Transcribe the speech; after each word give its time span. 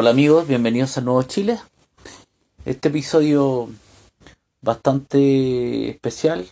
Hola 0.00 0.10
amigos, 0.10 0.46
bienvenidos 0.46 0.96
a 0.96 1.00
Nuevo 1.00 1.24
Chile. 1.24 1.58
Este 2.64 2.86
episodio 2.86 3.68
bastante 4.60 5.88
especial 5.88 6.46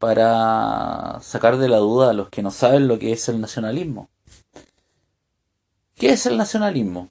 para 0.00 1.20
sacar 1.22 1.58
de 1.58 1.68
la 1.68 1.76
duda 1.76 2.10
a 2.10 2.12
los 2.12 2.28
que 2.28 2.42
no 2.42 2.50
saben 2.50 2.88
lo 2.88 2.98
que 2.98 3.12
es 3.12 3.28
el 3.28 3.40
nacionalismo. 3.40 4.08
¿Qué 5.94 6.10
es 6.10 6.26
el 6.26 6.36
nacionalismo? 6.36 7.10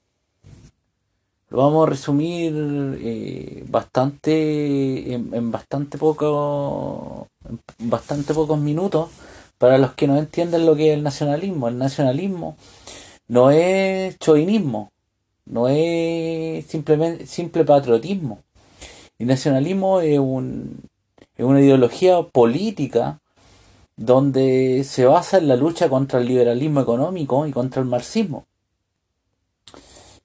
Lo 1.48 1.56
vamos 1.56 1.86
a 1.86 1.90
resumir 1.90 2.52
eh, 3.00 3.64
bastante 3.66 5.14
en, 5.14 5.50
bastante 5.50 5.96
poco 5.96 7.28
en 7.48 7.88
bastante 7.88 8.34
pocos 8.34 8.58
minutos 8.58 9.08
para 9.56 9.78
los 9.78 9.94
que 9.94 10.06
no 10.06 10.18
entienden 10.18 10.66
lo 10.66 10.76
que 10.76 10.90
es 10.90 10.98
el 10.98 11.02
nacionalismo. 11.02 11.68
El 11.68 11.78
nacionalismo 11.78 12.58
no 13.26 13.50
es 13.50 14.18
chauvinismo, 14.18 14.91
no 15.46 15.68
es 15.68 16.66
simplemente 16.66 17.26
simple 17.26 17.64
patriotismo. 17.64 18.42
El 19.18 19.28
nacionalismo 19.28 20.00
es, 20.00 20.18
un, 20.18 20.80
es 21.36 21.44
una 21.44 21.60
ideología 21.60 22.22
política 22.22 23.20
donde 23.96 24.84
se 24.84 25.04
basa 25.04 25.38
en 25.38 25.48
la 25.48 25.56
lucha 25.56 25.88
contra 25.88 26.20
el 26.20 26.26
liberalismo 26.26 26.80
económico 26.80 27.46
y 27.46 27.52
contra 27.52 27.82
el 27.82 27.88
marxismo. 27.88 28.46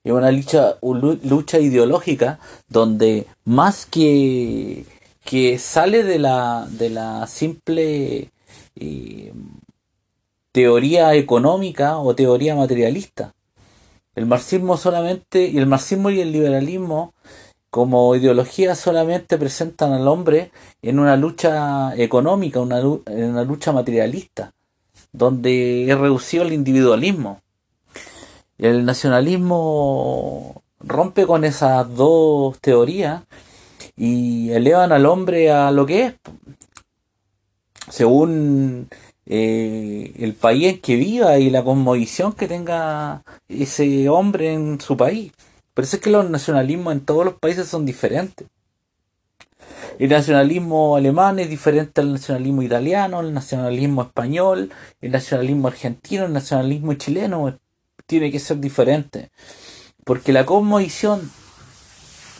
Es 0.04 0.12
una 0.12 0.32
lucha, 0.32 0.78
lucha 0.82 1.60
ideológica 1.60 2.40
donde 2.70 3.28
más 3.44 3.86
que, 3.86 4.86
que 5.26 5.60
sale 5.60 6.04
de 6.04 6.18
la, 6.18 6.66
de 6.70 6.90
la 6.90 7.28
simple 7.28 8.32
eh, 8.78 9.34
teoría 10.54 11.14
económica 11.14 11.98
o 11.98 12.16
teoría 12.16 12.56
materialista. 12.56 13.34
El 14.18 14.26
marxismo 14.26 14.78
solamente, 14.78 15.46
y 15.46 15.60
el 15.60 15.68
marxismo 15.68 16.10
y 16.10 16.20
el 16.22 16.32
liberalismo 16.32 17.14
como 17.70 18.16
ideología 18.16 18.74
solamente 18.74 19.38
presentan 19.38 19.94
al 19.94 20.08
hombre 20.08 20.52
en 20.82 20.98
una 20.98 21.16
lucha 21.16 21.96
económica, 21.96 22.60
una, 22.60 22.80
en 22.80 23.30
una 23.30 23.44
lucha 23.44 23.72
materialista, 23.72 24.54
donde 25.12 25.88
es 25.88 25.96
reducido 25.96 26.44
el 26.46 26.54
individualismo. 26.54 27.42
El 28.58 28.86
nacionalismo 28.86 30.64
rompe 30.80 31.28
con 31.28 31.44
esas 31.44 31.88
dos 31.96 32.58
teorías 32.60 33.22
y 33.96 34.50
elevan 34.50 34.94
al 34.94 35.06
hombre 35.06 35.52
a 35.52 35.70
lo 35.70 35.86
que 35.86 36.06
es, 36.06 36.14
según 37.88 38.90
eh, 39.30 40.14
el 40.20 40.34
país 40.34 40.74
en 40.74 40.80
que 40.80 40.96
viva 40.96 41.38
y 41.38 41.50
la 41.50 41.64
cosmovisión 41.64 42.34
que 42.34 42.48
tenga 42.48 43.24
ese 43.50 44.08
hombre 44.10 44.54
en 44.54 44.80
su 44.80 44.96
país. 44.96 45.34
Por 45.74 45.84
eso 45.84 45.98
es 45.98 46.02
que 46.02 46.10
los 46.10 46.30
nacionalismos 46.30 46.94
en 46.94 47.02
todos 47.02 47.26
los 47.26 47.34
países 47.36 47.68
son 47.68 47.86
diferentes. 47.86 48.48
El 50.00 50.10
nacionalismo 50.10 50.96
alemán 50.96 51.40
es 51.40 51.50
diferente 51.50 52.02
al 52.02 52.14
nacionalismo 52.14 52.62
italiano, 52.62 53.20
el 53.20 53.34
nacionalismo 53.34 54.04
español, 54.04 54.72
el 55.02 55.12
nacionalismo 55.12 55.68
argentino, 55.68 56.26
el 56.26 56.34
nacionalismo 56.34 56.94
chileno. 56.94 57.58
Tiene 58.06 58.32
que 58.32 58.40
ser 58.40 58.60
diferente. 58.60 59.30
Porque 60.06 60.32
la 60.32 60.46
cosmovisión 60.46 61.30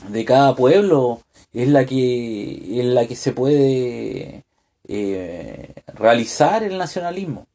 de 0.10 0.24
cada 0.24 0.56
pueblo 0.56 1.22
es 1.54 1.68
la 1.68 1.86
que, 1.86 2.80
es 2.80 2.86
la 2.86 3.08
que 3.08 3.16
se 3.16 3.34
puede 3.34 4.46
eh, 4.88 5.74
realizar 5.94 6.64
el 6.64 6.78
nacionalismo. 6.78 7.48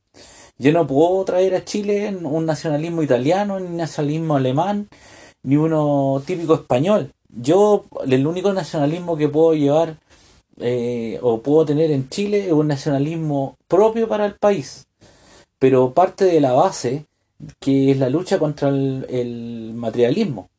Yo 0.58 0.72
no 0.72 0.86
puedo 0.86 1.25
traer 1.25 1.55
a 1.55 1.64
Chile 1.64 2.14
un 2.22 2.47
nacionalismo 2.47 3.02
italiano, 3.02 3.58
ni 3.58 3.66
un 3.66 3.77
nacionalismo 3.77 4.36
alemán, 4.36 4.89
ni 5.42 5.56
uno 5.56 6.22
típico 6.27 6.55
español. 6.55 7.12
Yo, 7.28 7.84
el 8.06 8.27
único 8.27 8.52
nacionalismo 8.52 9.16
que 9.16 9.28
puedo 9.28 9.55
llevar 9.55 9.98
eh, 10.58 11.19
o 11.22 11.41
puedo 11.42 11.64
tener 11.64 11.90
en 11.90 12.08
Chile 12.11 12.46
es 12.46 12.52
un 12.52 12.68
nacionalismo 12.68 13.56
propio 13.67 14.08
para 14.08 14.27
el 14.27 14.35
país, 14.35 14.86
pero 15.58 15.95
parte 15.95 16.27
de 16.27 16.40
la 16.40 16.52
base 16.52 17.06
que 17.58 17.90
es 17.90 17.98
la 17.98 18.08
lucha 18.08 18.39
contra 18.39 18.68
el 18.68 19.73
materialismo. 19.74 20.52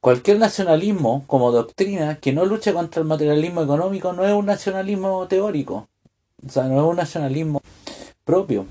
Cualquier 0.00 0.38
nacionalismo 0.38 1.24
como 1.26 1.50
doctrina 1.50 2.20
que 2.20 2.32
no 2.32 2.44
luche 2.44 2.72
contra 2.72 3.02
el 3.02 3.08
materialismo 3.08 3.62
económico 3.62 4.12
no 4.12 4.24
es 4.24 4.32
un 4.32 4.46
nacionalismo 4.46 5.26
teórico, 5.26 5.88
o 6.46 6.48
sea, 6.48 6.64
no 6.64 6.78
es 6.78 6.88
un 6.88 6.96
nacionalismo 6.96 7.60
propio. 8.24 8.66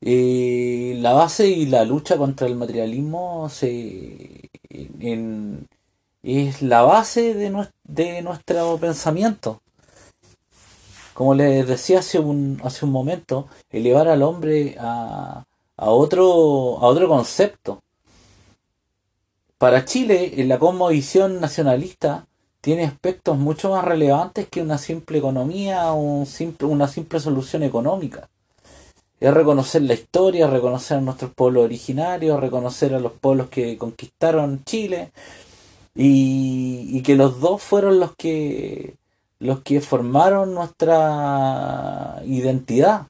Eh, 0.00 0.96
la 1.00 1.12
base 1.12 1.48
y 1.48 1.66
la 1.66 1.84
lucha 1.84 2.16
contra 2.16 2.46
el 2.46 2.54
materialismo 2.54 3.48
se, 3.50 4.48
es 6.22 6.62
la 6.62 6.82
base 6.82 7.34
de, 7.34 7.68
de 7.84 8.22
nuestro 8.22 8.78
pensamiento. 8.78 9.60
Como 11.12 11.34
les 11.34 11.66
decía 11.66 11.98
hace 11.98 12.18
un, 12.18 12.60
hace 12.64 12.86
un 12.86 12.92
momento, 12.92 13.48
elevar 13.70 14.08
al 14.08 14.22
hombre 14.22 14.76
a, 14.78 15.44
a, 15.76 15.90
otro, 15.90 16.78
a 16.78 16.86
otro 16.86 17.08
concepto 17.08 17.82
para 19.58 19.84
Chile, 19.84 20.32
la 20.46 20.58
cosmovisión 20.58 21.40
nacionalista 21.40 22.26
tiene 22.60 22.84
aspectos 22.84 23.38
mucho 23.38 23.70
más 23.70 23.84
relevantes 23.84 24.48
que 24.48 24.62
una 24.62 24.78
simple 24.78 25.18
economía 25.18 25.92
o 25.92 26.24
simple, 26.26 26.66
una 26.68 26.88
simple 26.88 27.20
solución 27.20 27.62
económica. 27.62 28.28
Es 29.20 29.34
reconocer 29.34 29.82
la 29.82 29.94
historia, 29.94 30.46
reconocer 30.48 30.98
a 30.98 31.00
nuestros 31.00 31.32
pueblos 31.34 31.64
originarios, 31.64 32.40
reconocer 32.40 32.94
a 32.94 33.00
los 33.00 33.12
pueblos 33.12 33.48
que 33.48 33.76
conquistaron 33.76 34.64
Chile 34.64 35.12
y, 35.94 36.88
y 36.92 37.02
que 37.02 37.16
los 37.16 37.40
dos 37.40 37.62
fueron 37.62 37.98
los 38.00 38.14
que 38.16 38.96
los 39.40 39.60
que 39.60 39.80
formaron 39.80 40.54
nuestra 40.54 42.20
identidad. 42.24 43.06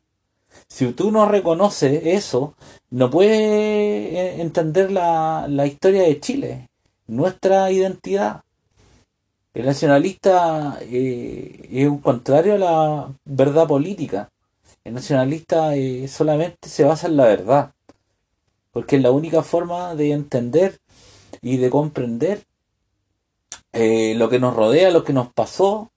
Si 0.69 0.93
tú 0.93 1.11
no 1.11 1.27
reconoces 1.27 2.03
eso, 2.05 2.55
no 2.91 3.11
puedes 3.11 3.33
eh, 3.33 4.41
entender 4.41 4.93
la, 4.93 5.67
historia 5.67 6.03
de 6.03 6.21
Chile, 6.21 6.69
nuestra 7.07 7.73
identidad. 7.73 8.43
El 9.55 9.65
nacionalista 9.65 10.79
eh, 10.83 11.69
es 11.73 11.89
un 11.89 11.99
contrario 11.99 12.55
a 12.55 12.59
la 12.59 13.15
verdad 13.25 13.67
política. 13.67 14.31
El 14.85 14.95
nacionalista 14.95 15.75
eh, 15.75 16.07
solamente 16.07 16.69
se 16.69 16.85
basa 16.85 17.09
en 17.09 17.17
la 17.17 17.25
verdad, 17.25 17.73
porque 18.71 18.97
es 18.97 19.03
la 19.03 19.11
única 19.11 19.43
forma 19.43 19.95
de 19.95 20.13
entender 20.13 20.79
y 21.41 21.57
de 21.57 21.71
comprender 21.71 22.45
lo 23.73 24.29
que 24.29 24.41
nos 24.41 24.57
rodea, 24.57 24.91
lo 24.91 25.05
que 25.05 25.13
nos 25.13 25.33
pasó 25.33 25.93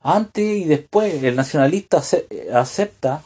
antes 0.00 0.44
y 0.44 0.64
después. 0.64 1.22
El 1.22 1.36
nacionalista 1.36 2.02
acepta 2.52 3.22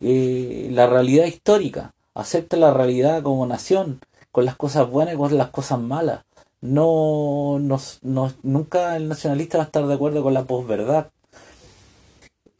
eh, 0.00 0.68
la 0.72 0.86
realidad 0.86 1.26
histórica, 1.26 1.94
acepta 2.14 2.56
la 2.56 2.72
realidad 2.72 3.22
como 3.22 3.46
nación, 3.46 4.00
con 4.32 4.44
las 4.44 4.56
cosas 4.56 4.88
buenas 4.90 5.14
y 5.14 5.16
con 5.16 5.36
las 5.36 5.50
cosas 5.50 5.80
malas. 5.80 6.24
No, 6.60 7.58
no, 7.60 7.80
nunca 8.42 8.96
el 8.96 9.08
nacionalista 9.08 9.58
va 9.58 9.64
a 9.64 9.66
estar 9.66 9.86
de 9.86 9.94
acuerdo 9.94 10.22
con 10.22 10.34
la 10.34 10.44
posverdad. 10.44 11.10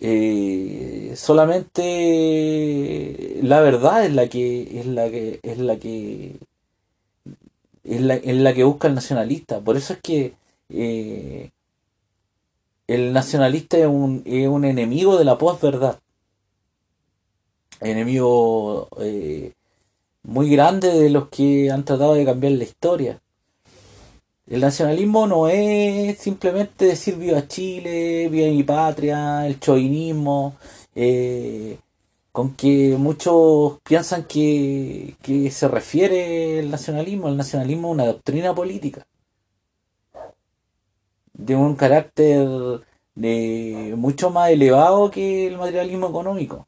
Eh, 0.00 1.14
solamente 1.16 1.80
la 3.42 3.60
verdad 3.60 4.04
es 4.04 4.14
la 4.14 4.28
que 4.28 4.78
es 4.80 4.86
la 4.86 5.10
que 5.10 5.40
es 5.42 5.58
la 5.58 5.76
que 5.76 6.38
es 7.84 8.00
la, 8.00 8.20
la 8.22 8.54
que 8.54 8.64
busca 8.64 8.88
el 8.88 8.94
nacionalista. 8.94 9.60
Por 9.60 9.76
eso 9.76 9.94
es 9.94 10.00
que 10.00 10.34
eh, 10.68 11.50
el 12.86 13.12
nacionalista 13.12 13.78
es 13.78 13.86
un, 13.86 14.22
es 14.24 14.48
un 14.48 14.64
enemigo 14.64 15.18
de 15.18 15.24
la 15.24 15.38
posverdad 15.38 15.98
enemigo 17.80 18.88
eh, 19.00 19.52
muy 20.24 20.50
grande 20.50 20.88
de 20.88 21.10
los 21.10 21.28
que 21.28 21.70
han 21.70 21.84
tratado 21.84 22.14
de 22.14 22.24
cambiar 22.24 22.52
la 22.52 22.64
historia. 22.64 23.20
El 24.46 24.60
nacionalismo 24.62 25.26
no 25.26 25.48
es 25.48 26.18
simplemente 26.18 26.86
decir 26.86 27.16
viva 27.16 27.46
Chile, 27.48 28.28
viva 28.30 28.48
mi 28.48 28.62
patria, 28.62 29.46
el 29.46 29.60
chauvinismo, 29.60 30.56
eh, 30.94 31.78
con 32.32 32.54
que 32.54 32.96
muchos 32.98 33.78
piensan 33.84 34.24
que, 34.24 35.16
que 35.22 35.50
se 35.50 35.68
refiere 35.68 36.60
el 36.60 36.70
nacionalismo. 36.70 37.28
El 37.28 37.36
nacionalismo 37.36 37.88
es 37.88 37.94
una 37.94 38.06
doctrina 38.06 38.54
política 38.54 39.06
de 41.34 41.56
un 41.56 41.74
carácter 41.76 42.46
de 43.14 43.94
mucho 43.96 44.30
más 44.30 44.50
elevado 44.50 45.10
que 45.10 45.46
el 45.46 45.56
materialismo 45.58 46.08
económico. 46.08 46.67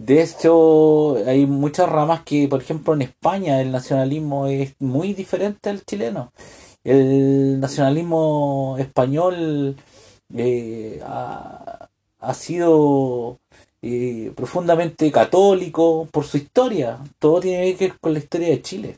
De 0.00 0.22
hecho, 0.22 1.16
hay 1.26 1.44
muchas 1.46 1.86
ramas 1.86 2.22
que, 2.22 2.48
por 2.48 2.62
ejemplo, 2.62 2.94
en 2.94 3.02
España 3.02 3.60
el 3.60 3.70
nacionalismo 3.70 4.46
es 4.46 4.74
muy 4.78 5.12
diferente 5.12 5.68
al 5.68 5.84
chileno. 5.84 6.32
El 6.84 7.60
nacionalismo 7.60 8.76
español 8.78 9.76
eh, 10.34 11.02
ha, 11.04 12.34
sido 12.34 13.40
eh, 13.82 14.32
profundamente 14.34 15.12
católico 15.12 16.08
por 16.10 16.24
su 16.24 16.38
historia. 16.38 16.98
Todo 17.18 17.40
tiene 17.40 17.76
que 17.76 17.88
ver 17.88 17.98
con 18.00 18.14
la 18.14 18.20
historia 18.20 18.48
de 18.48 18.62
Chile. 18.62 18.96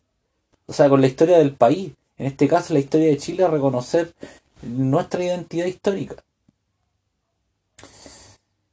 O 0.66 0.72
sea, 0.72 0.88
con 0.88 1.00
la 1.00 1.08
historia 1.08 1.38
del 1.38 1.54
país. 1.54 1.92
En 2.16 2.26
este 2.26 2.46
caso, 2.46 2.74
la 2.74 2.80
historia 2.80 3.08
de 3.08 3.18
Chile, 3.18 3.48
reconocer 3.48 4.14
nuestra 4.62 5.24
identidad 5.24 5.66
histórica. 5.66 6.22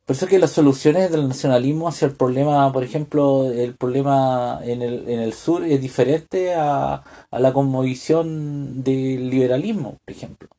Por 0.09 0.15
eso 0.15 0.25
que 0.25 0.39
las 0.39 0.53
soluciones 0.53 1.11
del 1.11 1.27
nacionalismo 1.27 1.87
hacia 1.87 2.07
el 2.07 2.15
problema, 2.15 2.73
por 2.73 2.83
ejemplo, 2.83 3.51
el 3.51 3.75
problema 3.75 4.59
en 4.63 4.81
el, 4.81 5.07
en 5.07 5.19
el 5.19 5.33
sur 5.33 5.63
es 5.63 5.79
diferente 5.79 6.55
a, 6.55 7.03
a 7.29 7.39
la 7.39 7.53
conmovisión 7.53 8.83
del 8.83 9.29
liberalismo, 9.29 9.97
por 10.03 10.15
ejemplo. 10.15 10.49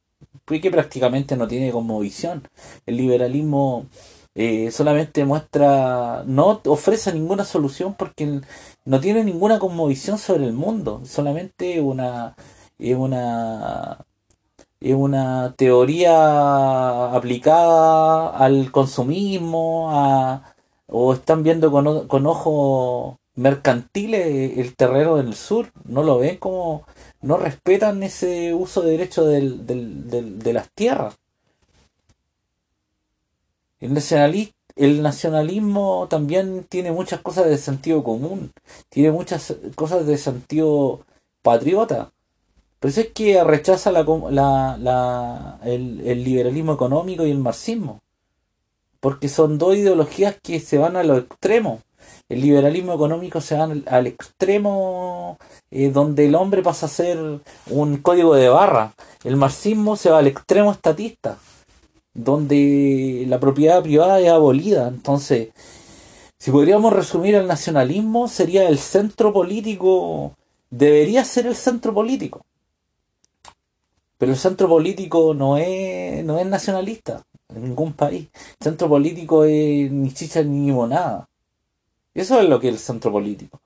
Porque 0.45 0.71
prácticamente 0.71 1.37
no 1.37 1.49
tiene 1.49 1.73
conmovisión. 1.73 2.47
El 2.87 2.97
liberalismo 2.97 3.87
eh, 4.37 4.71
solamente 4.71 5.25
muestra, 5.25 6.23
no 6.29 6.61
ofrece 6.67 7.13
ninguna 7.13 7.45
solución 7.45 7.97
porque 7.99 8.43
no 8.85 9.01
tiene 9.01 9.25
ninguna 9.25 9.59
conmovisión 9.59 10.19
sobre 10.19 10.45
el 10.45 10.53
mundo, 10.53 11.03
solamente 11.05 11.81
una, 11.81 12.37
es 12.79 12.97
una, 12.97 13.99
es 14.81 14.95
una 14.95 15.55
teoría 15.57 17.15
aplicada 17.15 18.37
al 18.37 18.71
consumismo, 18.73 19.91
a, 19.91 20.55
o 20.87 21.13
están 21.15 21.43
viendo 21.43 21.71
con, 21.71 22.09
con 22.09 22.27
ojos 22.27 23.17
mercantiles 23.35 24.59
el 24.59 24.75
terreno 24.77 25.17
del 25.17 25.35
sur, 25.35 25.71
no 25.85 26.03
lo 26.03 26.19
ven 26.19 26.37
como, 26.39 26.87
no 27.23 27.37
respetan 27.37 28.03
ese 28.03 28.55
uso 28.55 28.83
de 28.83 28.93
derecho 28.93 29.25
del, 29.27 29.67
del, 29.67 30.39
de 30.39 30.53
las 30.53 30.71
tierras. 30.73 31.19
El 33.79 35.03
nacionalismo 35.03 36.07
también 36.09 36.65
tiene 36.65 36.93
muchas 36.93 37.21
cosas 37.21 37.47
de 37.47 37.59
sentido 37.59 38.03
común, 38.03 38.53
tiene 38.89 39.11
muchas 39.11 39.55
cosas 39.75 40.07
de 40.07 40.17
sentido 40.19 41.05
patriota. 41.43 42.13
Por 42.81 42.91
eso 42.91 43.03
es 43.03 43.09
que 43.13 43.45
rechaza 43.45 43.93
la, 43.93 44.03
la, 44.79 45.59
el, 45.65 46.01
el, 46.07 46.25
liberalismo 46.25 46.73
económico 46.73 47.27
y 47.27 47.31
el 47.31 47.39
marxismo. 47.39 48.01
Porque 49.01 49.29
son 49.29 49.59
dos 49.59 49.77
ideologías 49.77 50.37
que 50.43 50.61
se 50.61 50.79
van 50.79 50.97
a 50.97 51.05
los 51.05 51.19
extremos. 51.21 51.81
El 52.29 52.41
liberalismo 52.41 52.95
económico 52.95 53.41
se 53.41 53.57
va 53.57 53.69
al, 53.87 54.07
extremo 54.07 55.39
eh, 55.71 55.91
donde 55.91 56.27
el 56.27 56.35
hombre 56.35 56.63
pasa 56.63 56.87
a 56.87 56.89
ser 56.89 57.41
un 57.69 57.97
código 57.99 58.35
de 58.35 58.49
barra. 58.49 58.95
El 59.25 59.37
marxismo 59.37 59.97
se 59.97 60.11
va 60.11 60.19
al 60.19 60.27
extremo 60.27 60.73
estatista 60.73 61.39
donde 62.15 63.25
la 63.29 63.41
propiedad 63.41 63.83
privada 63.83 64.21
es 64.21 64.29
abolida. 64.29 64.89
Entonces, 64.89 65.51
si 66.39 66.51
podríamos 66.51 66.93
resumir 66.93 67.35
el 67.35 67.47
nacionalismo, 67.47 68.29
sería 68.29 68.69
el 68.69 68.79
centro 68.79 69.33
político, 69.33 70.35
debería 70.71 71.25
ser 71.25 71.47
el 71.47 71.57
centro 71.57 71.95
político. 71.95 72.43
Pero 74.21 74.33
el 74.33 74.39
centro 74.39 74.69
político 74.69 75.33
no 75.33 75.57
es, 75.57 76.23
no 76.27 76.39
es 76.39 76.45
nacionalista 76.45 77.23
en 77.49 77.63
ningún 77.63 77.95
país. 77.95 78.29
El 78.61 78.65
centro 78.65 78.87
político 78.87 79.45
es 79.45 79.91
ni 79.91 80.13
chicha 80.13 80.43
ni 80.43 80.67
limonada. 80.67 81.27
Eso 82.13 82.39
es 82.39 82.47
lo 82.47 82.61
que 82.61 82.69
es 82.69 82.75
el 82.75 82.79
centro 82.79 83.11
político. 83.11 83.63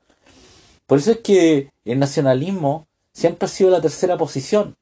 Por 0.87 0.99
eso 0.99 1.11
es 1.11 1.19
que 1.19 1.73
el 1.85 1.99
nacionalismo 1.99 2.87
siempre 3.13 3.47
ha 3.47 3.49
sido 3.49 3.71
la 3.71 3.81
tercera 3.81 4.17
posición. 4.17 4.77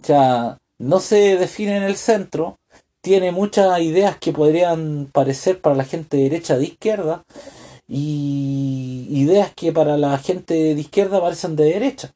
O 0.00 0.06
sea, 0.06 0.60
no 0.78 1.00
se 1.00 1.36
define 1.36 1.78
en 1.78 1.82
el 1.82 1.96
centro, 1.96 2.60
tiene 3.00 3.32
muchas 3.32 3.80
ideas 3.80 4.16
que 4.18 4.32
podrían 4.32 5.08
parecer 5.12 5.60
para 5.60 5.74
la 5.74 5.84
gente 5.84 6.18
de 6.18 6.22
derecha 6.22 6.56
de 6.56 6.66
izquierda 6.66 7.24
y 7.88 9.08
ideas 9.10 9.52
que 9.56 9.72
para 9.72 9.96
la 9.96 10.16
gente 10.18 10.54
de 10.54 10.80
izquierda 10.80 11.20
parecen 11.20 11.56
de 11.56 11.64
derecha. 11.64 12.14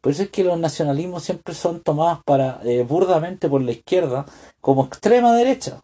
Por 0.00 0.12
eso 0.12 0.22
es 0.22 0.30
que 0.30 0.44
los 0.44 0.58
nacionalismos 0.58 1.24
siempre 1.24 1.54
son 1.54 1.80
tomados 1.82 2.20
para 2.24 2.60
eh, 2.64 2.82
burdamente 2.82 3.48
por 3.48 3.62
la 3.62 3.72
izquierda 3.72 4.26
como 4.60 4.84
extrema 4.84 5.34
derecha. 5.34 5.80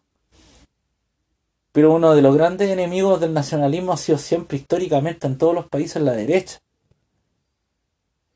Pero 1.71 1.93
uno 1.93 2.15
de 2.15 2.21
los 2.21 2.35
grandes 2.35 2.69
enemigos 2.69 3.19
del 3.19 3.33
nacionalismo 3.33 3.91
ha 3.91 3.97
sido 3.97 4.17
siempre 4.17 4.57
históricamente 4.57 5.27
en 5.27 5.37
todos 5.37 5.53
los 5.53 5.67
países 5.67 6.01
la 6.01 6.13
derecha. 6.13 6.59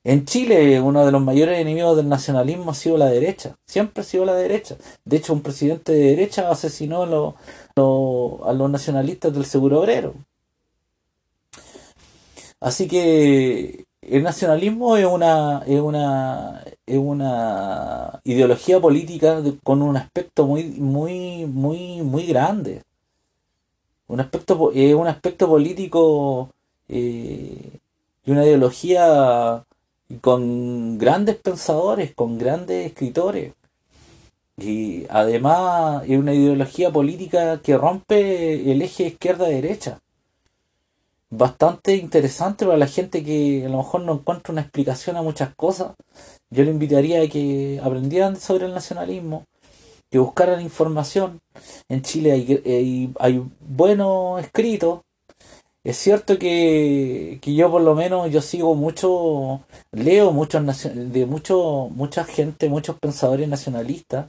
En 0.03 0.25
Chile, 0.25 0.81
uno 0.81 1.05
de 1.05 1.11
los 1.11 1.21
mayores 1.21 1.59
enemigos 1.59 1.95
del 1.97 2.09
nacionalismo 2.09 2.71
ha 2.71 2.73
sido 2.73 2.97
la 2.97 3.07
derecha. 3.07 3.55
Siempre 3.65 4.01
ha 4.01 4.03
sido 4.05 4.25
la 4.25 4.33
derecha. 4.35 4.75
De 5.05 5.17
hecho, 5.17 5.33
un 5.33 5.41
presidente 5.41 5.91
de 5.91 5.99
derecha 6.15 6.49
asesinó 6.49 7.03
a, 7.03 8.53
los 8.53 8.69
nacionalistas 8.69 9.33
del 9.33 9.45
seguro 9.45 9.81
obrero. 9.81 10.15
Así 12.59 12.87
que 12.87 13.85
el 14.11 14.23
nacionalismo 14.23 14.97
es 14.97 15.05
una, 15.05 15.63
es 15.67 15.79
una, 15.79 16.63
es 16.85 16.97
una 16.97 18.19
ideología 18.23 18.79
política 18.79 19.41
con 19.63 19.81
un 19.81 19.97
aspecto 19.97 20.45
muy, 20.45 20.63
muy, 20.65 21.45
muy, 21.45 22.01
muy 22.01 22.25
grande. 22.25 22.83
Un 24.07 24.19
aspecto, 24.19 24.71
es 24.73 24.95
un 24.95 25.07
aspecto 25.07 25.47
político 25.47 26.49
eh, 26.87 27.79
y 28.25 28.31
una 28.31 28.45
ideología 28.45 29.63
con 30.21 30.97
grandes 30.97 31.35
pensadores, 31.37 32.15
con 32.15 32.37
grandes 32.37 32.87
escritores. 32.87 33.53
Y 34.57 35.05
además 35.09 36.03
es 36.07 36.17
una 36.17 36.33
ideología 36.33 36.91
política 36.91 37.61
que 37.61 37.77
rompe 37.77 38.71
el 38.71 38.81
eje 38.81 39.07
izquierda-derecha. 39.07 39.99
Bastante 41.31 41.95
interesante 41.95 42.65
para 42.65 42.77
la 42.77 42.87
gente 42.87 43.23
que 43.23 43.65
a 43.65 43.69
lo 43.69 43.77
mejor 43.77 44.01
no 44.01 44.13
encuentra 44.13 44.51
una 44.51 44.61
explicación 44.61 45.15
a 45.15 45.21
muchas 45.21 45.53
cosas. 45.55 45.93
Yo 46.49 46.63
le 46.63 46.71
invitaría 46.71 47.21
a 47.21 47.27
que 47.27 47.79
aprendieran 47.83 48.35
sobre 48.37 48.65
el 48.65 48.73
nacionalismo, 48.73 49.45
que 50.09 50.19
buscaran 50.19 50.61
información. 50.61 51.39
En 51.87 52.01
Chile 52.01 52.31
hay, 52.31 52.61
hay, 52.65 53.13
hay 53.19 53.43
buenos 53.61 54.41
escritos, 54.41 55.01
es 55.83 55.97
cierto 55.97 56.37
que, 56.37 57.39
yo 57.41 57.71
por 57.71 57.81
lo 57.81 57.95
menos 57.95 58.29
yo 58.31 58.41
sigo 58.41 58.75
mucho, 58.75 59.61
leo 59.91 60.31
muchos 60.31 60.83
de 60.93 61.25
mucho, 61.25 61.89
mucha 61.91 62.25
gente, 62.25 62.67
muchos 62.69 62.99
pensadores 62.99 63.47
nacionalistas 63.47 64.27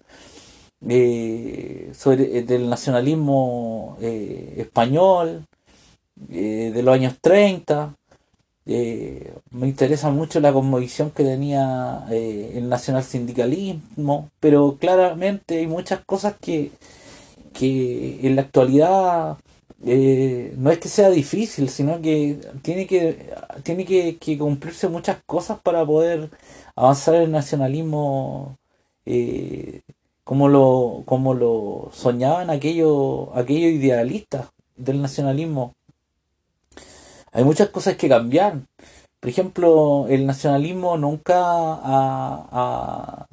eh, 0.88 1.91
sobre 1.94 2.38
eh, 2.38 2.43
del 2.44 2.70
nacionalismo 2.70 3.99
eh, 4.00 4.55
español 4.58 5.44
de 6.28 6.82
los 6.82 6.94
años 6.94 7.17
30. 7.20 7.94
me 8.67 9.68
interesa 9.68 10.11
mucho 10.11 10.40
la 10.40 10.52
conmovisión 10.52 11.11
que 11.11 11.25
tenía 11.25 12.06
el 12.11 12.68
nacional 12.68 13.04
sindicalismo, 13.04 14.30
pero 14.40 14.76
claramente 14.78 15.59
hay 15.59 15.66
muchas 15.66 16.04
cosas 16.04 16.35
que, 16.40 16.71
que 17.52 18.21
en 18.26 18.37
la 18.37 18.42
actualidad 18.42 19.38
eh, 19.85 20.54
no 20.59 20.71
es 20.71 20.78
que 20.78 20.88
sea 20.88 21.11
difícil, 21.11 21.68
sino 21.71 22.00
que 22.02 22.38
tiene 22.62 22.87
que, 22.87 23.33
tiene 23.62 23.85
que, 23.87 24.38
cumplirse 24.38 24.88
muchas 24.88 25.18
cosas 25.26 25.59
para 25.61 25.85
poder 25.87 26.30
avanzar 26.76 27.14
el 27.16 27.30
nacionalismo 27.30 28.59
eh, 29.06 29.80
como, 30.25 30.49
lo, 30.49 31.02
como 31.06 31.35
lo 31.35 31.90
soñaban 31.92 32.50
aquellos, 32.50 33.28
aquellos 33.35 33.73
idealistas 33.73 34.49
del 34.76 35.00
nacionalismo. 35.02 35.75
Hay 37.32 37.44
muchas 37.44 37.68
cosas 37.70 37.96
que 37.96 38.08
cambiar. 38.08 38.60
Por 39.20 39.30
ejemplo, 39.30 40.06
el 40.08 40.26
nacionalismo 40.26 40.96
nunca 40.96 41.34
ha, 41.34 43.26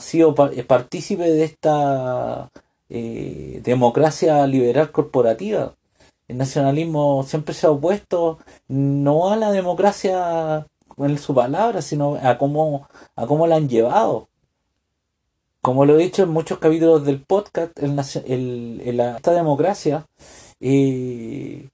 sido 0.00 0.34
partícipe 0.34 1.22
de 1.24 1.44
esta 1.44 2.50
eh, 2.88 3.60
democracia 3.64 4.46
liberal 4.46 4.90
corporativa. 4.90 5.74
El 6.28 6.38
nacionalismo 6.38 7.24
siempre 7.24 7.54
se 7.54 7.66
ha 7.66 7.70
opuesto 7.70 8.38
no 8.68 9.30
a 9.30 9.36
la 9.36 9.52
democracia 9.52 10.66
en 10.98 11.18
su 11.18 11.34
palabra, 11.34 11.82
sino 11.82 12.16
a 12.16 12.38
cómo, 12.38 12.88
a 13.16 13.26
cómo 13.26 13.46
la 13.46 13.56
han 13.56 13.68
llevado. 13.68 14.28
Como 15.60 15.84
lo 15.84 15.98
he 15.98 16.02
dicho 16.04 16.22
en 16.22 16.30
muchos 16.30 16.58
capítulos 16.58 17.04
del 17.04 17.22
podcast, 17.22 17.72
el, 17.78 18.82
esta 18.84 19.32
democracia, 19.32 20.06
eh, 20.60 21.68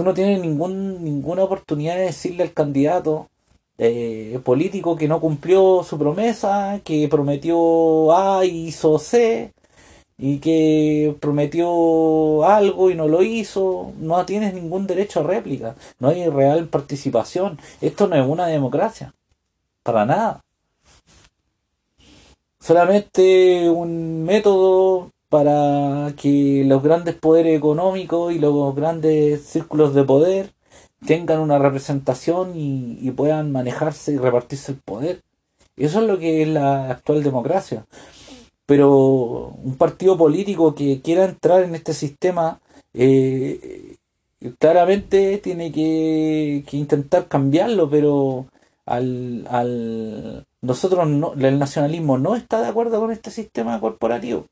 tú 0.00 0.04
no 0.04 0.14
tienes 0.14 0.40
ningún, 0.40 1.04
ninguna 1.04 1.44
oportunidad 1.44 1.96
de 1.96 2.04
decirle 2.04 2.42
al 2.42 2.54
candidato 2.54 3.28
eh, 3.76 4.40
político 4.42 4.96
que 4.96 5.08
no 5.08 5.20
cumplió 5.20 5.82
su 5.82 5.98
promesa, 5.98 6.80
que 6.82 7.06
prometió 7.06 8.10
A 8.16 8.46
y 8.46 8.68
hizo 8.68 8.98
C, 8.98 9.52
y 10.16 10.38
que 10.38 11.14
prometió 11.20 12.46
algo 12.46 12.90
y 12.90 12.94
no 12.94 13.08
lo 13.08 13.22
hizo, 13.22 13.92
no 13.98 14.24
tienes 14.24 14.54
ningún 14.54 14.86
derecho 14.86 15.20
a 15.20 15.24
réplica, 15.24 15.74
no 15.98 16.08
hay 16.08 16.26
real 16.30 16.66
participación. 16.68 17.58
Esto 17.82 18.08
no 18.08 18.16
es 18.16 18.26
una 18.26 18.46
democracia, 18.46 19.12
para 19.82 20.06
nada. 20.06 20.40
Solamente 22.58 23.68
un 23.68 24.24
método 24.24 25.10
para 25.30 26.12
que 26.16 26.64
los 26.66 26.82
grandes 26.82 27.14
poderes 27.14 27.56
económicos 27.56 28.34
y 28.34 28.38
los 28.40 28.74
grandes 28.74 29.42
círculos 29.46 29.94
de 29.94 30.04
poder 30.04 30.52
tengan 31.06 31.40
una 31.40 31.58
representación 31.58 32.52
y, 32.56 33.10
puedan 33.12 33.52
manejarse 33.52 34.12
y 34.12 34.18
repartirse 34.18 34.72
el 34.72 34.78
poder. 34.78 35.22
Eso 35.76 36.00
es 36.00 36.06
lo 36.08 36.18
que 36.18 36.42
es 36.42 36.48
la 36.48 36.90
actual 36.90 37.22
democracia. 37.22 37.86
Pero 38.66 39.54
un 39.64 39.76
partido 39.76 40.16
político 40.18 40.74
que 40.74 41.00
quiera 41.00 41.24
entrar 41.24 41.62
en 41.62 41.74
este 41.74 41.94
sistema 41.94 42.60
eh, 42.94 43.96
claramente 44.58 45.38
tiene 45.38 45.72
que, 45.72 46.64
intentar 46.72 47.28
cambiarlo, 47.28 47.88
pero 47.88 48.46
al, 48.86 49.46
al 49.50 50.44
nosotros 50.62 51.08
no, 51.08 51.34
el 51.34 51.58
nacionalismo 51.58 52.18
no 52.18 52.36
está 52.36 52.60
de 52.60 52.68
acuerdo 52.68 53.00
con 53.00 53.12
este 53.12 53.30
sistema 53.30 53.78
corporativo. 53.80 54.46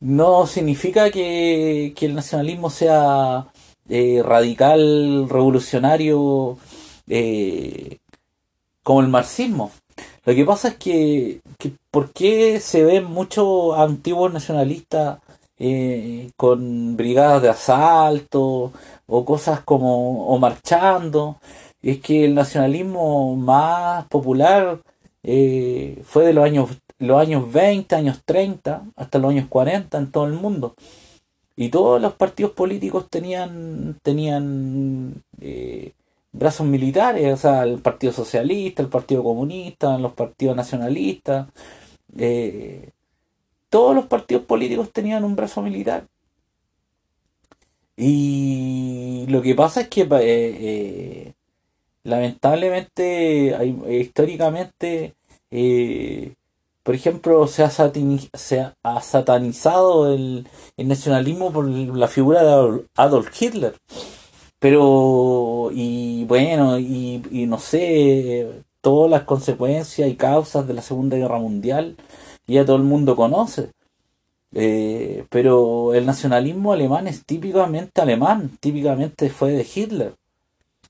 No 0.00 0.46
significa 0.46 1.10
que, 1.10 1.92
que 1.96 2.06
el 2.06 2.14
nacionalismo 2.14 2.70
sea 2.70 3.48
eh, 3.88 4.22
radical, 4.24 5.28
revolucionario, 5.30 6.58
eh, 7.08 7.98
como 8.82 9.00
el 9.00 9.08
marxismo. 9.08 9.72
Lo 10.24 10.34
que 10.34 10.44
pasa 10.44 10.68
es 10.68 10.76
que, 10.76 11.40
que 11.58 11.72
¿por 11.90 12.12
qué 12.12 12.60
se 12.60 12.84
ven 12.84 13.04
muchos 13.06 13.78
antiguos 13.78 14.32
nacionalistas 14.32 15.20
eh, 15.58 16.30
con 16.36 16.96
brigadas 16.96 17.42
de 17.42 17.48
asalto 17.50 18.72
o 19.06 19.24
cosas 19.24 19.60
como, 19.60 20.28
o 20.28 20.38
marchando? 20.38 21.38
Es 21.82 22.00
que 22.00 22.24
el 22.26 22.34
nacionalismo 22.34 23.36
más 23.36 24.06
popular 24.08 24.80
fue 25.22 26.24
de 26.24 26.32
los 26.32 26.44
años, 26.44 26.70
los 26.98 27.20
años 27.20 27.52
20, 27.52 27.94
años 27.94 28.22
30, 28.24 28.84
hasta 28.96 29.18
los 29.18 29.30
años 29.30 29.48
40 29.48 29.98
en 29.98 30.10
todo 30.10 30.26
el 30.26 30.32
mundo. 30.32 30.74
Y 31.56 31.70
todos 31.70 32.00
los 32.00 32.14
partidos 32.14 32.52
políticos 32.52 33.08
tenían, 33.10 33.98
tenían 34.02 35.22
eh, 35.40 35.92
brazos 36.32 36.66
militares, 36.66 37.34
o 37.34 37.36
sea, 37.36 37.64
el 37.64 37.80
Partido 37.80 38.12
Socialista, 38.12 38.82
el 38.82 38.88
Partido 38.88 39.22
Comunista, 39.24 39.98
los 39.98 40.12
partidos 40.12 40.56
nacionalistas. 40.56 41.48
Eh, 42.16 42.90
todos 43.70 43.94
los 43.94 44.06
partidos 44.06 44.44
políticos 44.44 44.92
tenían 44.92 45.24
un 45.24 45.36
brazo 45.36 45.62
militar. 45.62 46.06
Y 47.96 49.26
lo 49.28 49.42
que 49.42 49.54
pasa 49.56 49.80
es 49.82 49.88
que 49.88 50.06
eh, 50.10 51.34
lamentablemente, 52.04 53.56
históricamente, 53.90 55.14
por 56.88 56.94
ejemplo, 56.94 57.46
se 57.46 57.62
ha, 57.62 57.70
satanizado 59.02 60.10
el, 60.10 60.48
nacionalismo 60.78 61.52
por 61.52 61.68
la 61.68 62.08
figura 62.08 62.42
de 62.42 62.82
Adolf 62.96 63.42
Hitler. 63.42 63.74
Pero, 64.58 65.68
y 65.70 66.24
bueno, 66.24 66.78
y, 66.78 67.44
no 67.46 67.58
sé, 67.58 68.64
todas 68.80 69.10
las 69.10 69.24
consecuencias 69.24 70.08
y 70.08 70.16
causas 70.16 70.66
de 70.66 70.72
la 70.72 70.80
Segunda 70.80 71.18
Guerra 71.18 71.38
Mundial, 71.38 71.94
ya 72.46 72.64
todo 72.64 72.76
el 72.76 72.84
mundo 72.84 73.16
conoce. 73.16 73.70
Eh, 74.54 75.26
pero 75.28 75.92
el 75.92 76.06
nacionalismo 76.06 76.72
alemán 76.72 77.06
es 77.06 77.22
típicamente 77.26 78.00
alemán, 78.00 78.56
típicamente 78.60 79.28
fue 79.28 79.52
de 79.52 79.66
Hitler 79.74 80.14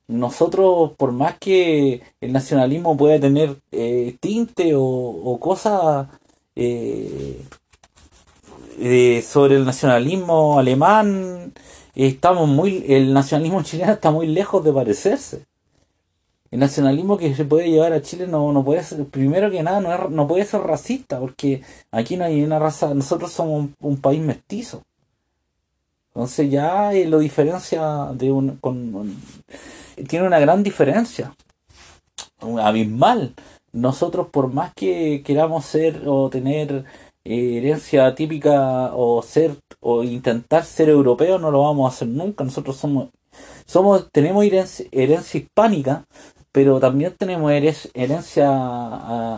nosotros, 0.08 0.92
por 0.96 1.12
más 1.12 1.38
que 1.38 2.02
el 2.20 2.32
nacionalismo 2.32 2.96
pueda 2.96 3.20
tener 3.20 3.56
eh, 3.72 4.16
tinte 4.20 4.72
o, 4.74 5.38
cosas 5.40 6.08
eh, 6.56 7.44
sobre 9.22 9.56
el 9.56 9.64
nacionalismo 9.64 10.58
alemán, 10.58 11.52
estamos 11.94 12.48
muy, 12.48 12.84
el 12.88 13.12
nacionalismo 13.12 13.62
chileno 13.64 13.92
está 13.92 14.10
muy 14.10 14.26
lejos 14.26 14.64
de 14.64 14.72
parecerse. 14.72 15.46
El 16.50 16.60
nacionalismo 16.60 17.18
que 17.18 17.34
se 17.34 17.44
puede 17.44 17.70
llevar 17.70 17.92
a 17.92 18.00
Chile 18.00 18.26
no, 18.26 18.52
no 18.52 18.64
puede 18.64 18.82
ser, 18.82 19.04
primero 19.06 19.50
que 19.50 19.62
nada, 19.62 19.80
no, 19.80 20.08
no 20.08 20.26
puede 20.26 20.46
ser 20.46 20.62
racista, 20.62 21.20
porque 21.20 21.62
aquí 21.90 22.16
no 22.16 22.24
hay 22.24 22.42
una 22.42 22.58
raza, 22.58 22.94
nosotros 22.94 23.32
somos 23.32 23.68
un, 23.80 23.96
país 23.98 24.22
mestizo. 24.22 24.82
Entonces 26.08 26.50
ya 26.50 26.94
eh, 26.94 27.04
lo 27.06 27.18
diferencia 27.18 28.08
de 28.14 28.32
un, 28.32 28.56
con, 28.56 29.14
tiene 30.06 30.26
una 30.26 30.38
gran 30.38 30.62
diferencia, 30.62 31.34
abismal. 32.62 33.34
Nosotros 33.72 34.28
por 34.30 34.52
más 34.52 34.72
que 34.74 35.22
queramos 35.24 35.64
ser 35.64 36.02
o 36.06 36.30
tener 36.30 36.84
eh, 37.24 37.58
herencia 37.58 38.14
típica 38.14 38.94
o 38.94 39.22
ser 39.22 39.56
o 39.80 40.02
intentar 40.04 40.64
ser 40.64 40.88
europeo 40.88 41.38
no 41.38 41.50
lo 41.50 41.62
vamos 41.62 41.90
a 41.90 41.94
hacer 41.94 42.08
nunca. 42.08 42.44
Nosotros 42.44 42.76
somos 42.76 43.08
somos 43.66 44.10
tenemos 44.12 44.44
herencia, 44.44 44.86
hispánica, 45.38 46.04
pero 46.52 46.80
también 46.80 47.14
tenemos 47.18 47.52
herencia 47.52 48.48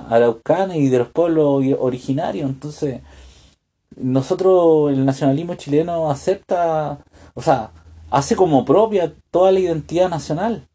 araucana 0.08 0.76
y 0.76 0.88
de 0.88 0.98
los 0.98 1.08
pueblos 1.08 1.64
originarios. 1.78 2.48
Entonces, 2.48 3.00
nosotros, 3.96 4.92
el 4.92 5.04
nacionalismo 5.04 5.54
chileno 5.56 6.10
acepta, 6.10 7.00
o 7.34 7.42
sea, 7.42 7.72
hace 8.10 8.36
como 8.36 8.64
propia 8.64 9.14
toda 9.30 9.52
la 9.52 9.60
identidad 9.60 10.08
nacional. 10.08 10.68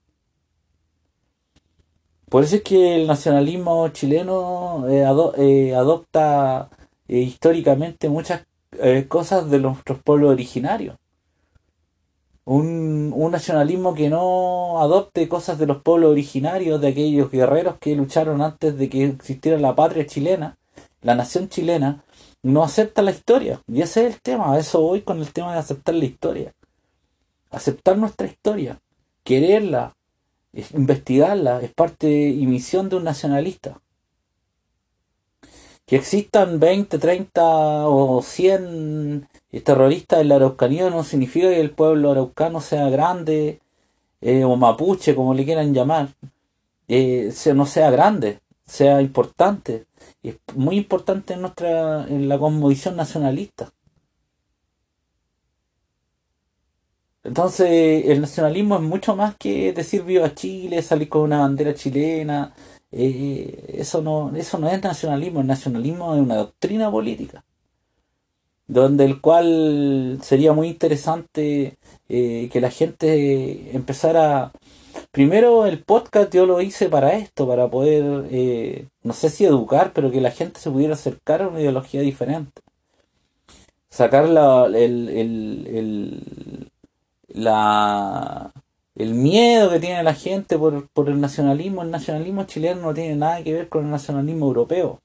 Por 2.30 2.44
eso 2.44 2.56
es 2.58 2.64
que 2.64 2.96
el 2.96 3.08
nacionalismo 3.08 3.88
chileno 3.90 4.88
eh, 4.90 5.06
eh, 5.38 5.76
adopta 5.76 6.70
eh, 7.08 7.20
históricamente 7.20 8.10
muchas 8.10 8.46
cosas 9.08 9.50
de 9.50 9.60
nuestros 9.60 10.00
pueblos 10.04 10.32
originarios. 10.32 10.98
Un, 12.44 13.14
un, 13.16 13.32
nacionalismo 13.32 13.94
que 13.94 14.10
no 14.10 14.82
adopte 14.82 15.30
cosas 15.30 15.58
de 15.58 15.66
los 15.66 15.82
pueblos 15.82 16.12
originarios, 16.12 16.82
de 16.82 16.90
aquellos 16.90 17.32
guerreros 17.32 17.78
que 17.80 17.96
lucharon 17.96 18.42
antes 18.42 18.78
de 18.78 18.90
que 18.90 19.06
existiera 19.06 19.58
la 19.60 19.76
patria 19.76 20.06
chilena, 20.06 20.58
la 21.02 21.16
nación 21.16 21.48
chilena, 21.48 22.04
no 22.44 22.64
acepta 22.64 23.02
la 23.02 23.12
historia. 23.12 23.62
Y 23.68 23.82
ese 23.82 24.08
es 24.08 24.16
el 24.16 24.22
tema, 24.22 24.54
a 24.54 24.60
eso 24.60 24.82
voy 24.82 25.02
con 25.02 25.20
el 25.20 25.32
tema 25.32 25.54
de 25.54 25.60
aceptar 25.60 25.96
la 25.96 26.06
historia 26.06 26.54
aceptar 27.56 27.98
nuestra 27.98 28.28
historia, 28.28 28.80
quererla, 29.24 29.96
investigarla, 30.74 31.62
es 31.62 31.74
parte 31.74 32.10
y 32.10 32.46
misión 32.46 32.90
de 32.90 32.98
un 32.98 33.04
nacionalista. 33.04 33.80
Que 35.86 35.98
existan 35.98 36.60
20, 36.60 36.98
30 36.98 37.88
o 37.88 38.22
100 38.22 39.28
terroristas 39.64 40.22
en 40.22 40.30
la 40.30 40.36
Araucanía 40.36 40.90
no 40.90 41.04
significa 41.04 41.50
que 41.50 41.62
el 41.62 41.72
pueblo 41.72 42.12
araucano 42.12 42.60
sea 42.60 42.90
grande 42.90 43.62
eh, 44.22 44.44
o 44.44 44.56
mapuche, 44.56 45.16
como 45.16 45.34
le 45.34 45.46
quieran 45.46 45.74
llamar, 45.74 46.10
eh, 46.88 47.32
no 47.54 47.66
sea 47.66 47.92
grande, 47.92 48.40
sea 48.66 49.02
importante. 49.02 49.86
Es 50.24 50.38
muy 50.56 50.78
importante 50.78 51.34
en, 51.36 51.42
nuestra, 51.42 52.06
en 52.08 52.28
la 52.28 52.38
cosmovisión 52.38 52.96
nacionalista. 52.96 53.72
Entonces, 57.26 58.06
el 58.06 58.22
nacionalismo 58.22 58.76
es 58.76 58.82
mucho 58.84 59.16
más 59.16 59.36
que 59.36 59.74
decir 59.74 60.04
viva 60.04 60.36
Chile, 60.36 60.82
salir 60.84 61.10
con 61.10 61.24
una 61.24 61.40
bandera 61.40 61.74
chilena. 61.74 62.54
Eh, 62.92 63.76
eso, 63.80 64.02
no, 64.04 64.36
eso 64.36 64.60
no 64.60 64.70
es 64.70 64.82
nacionalismo, 64.84 65.42
el 65.42 65.48
nacionalismo 65.48 66.14
es 66.16 66.22
una 66.22 66.36
doctrina 66.38 66.92
política. 66.92 67.44
Donde 68.68 69.06
el 69.06 69.22
cual 69.22 70.20
sería 70.24 70.54
muy 70.54 70.68
interesante 70.70 71.78
eh, 72.10 72.50
que 72.52 72.62
la 72.62 72.72
gente 72.72 73.76
empezara. 73.76 74.52
Primero, 75.12 75.66
el 75.66 75.84
podcast 75.84 76.34
yo 76.34 76.46
lo 76.46 76.62
hice 76.62 76.90
para 76.90 77.14
esto, 77.14 77.48
para 77.48 77.70
poder, 77.70 78.28
eh, 78.32 78.88
no 79.04 79.14
sé 79.14 79.30
si 79.30 79.46
educar, 79.46 79.94
pero 79.94 80.12
que 80.12 80.22
la 80.22 80.32
gente 80.32 80.60
se 80.60 80.72
pudiera 80.72 80.94
acercar 80.94 81.42
a 81.42 81.48
una 81.50 81.62
ideología 81.62 82.02
diferente. 82.02 82.62
Sacar 83.90 84.28
la, 84.30 84.66
el, 84.68 85.10
el 85.10 86.70
la, 87.36 88.52
el 88.96 89.14
miedo 89.14 89.70
que 89.70 89.80
tiene 89.80 90.02
la 90.04 90.14
gente 90.14 90.58
por, 90.58 90.88
por 90.90 91.10
el 91.10 91.20
nacionalismo. 91.20 91.84
El 91.84 91.92
nacionalismo 91.92 92.46
chileno 92.46 92.82
no 92.82 92.94
tiene 92.94 93.16
nada 93.16 93.44
que 93.44 93.54
ver 93.54 93.70
con 93.70 93.86
el 93.86 93.92
nacionalismo 93.92 94.48
europeo. 94.48 95.02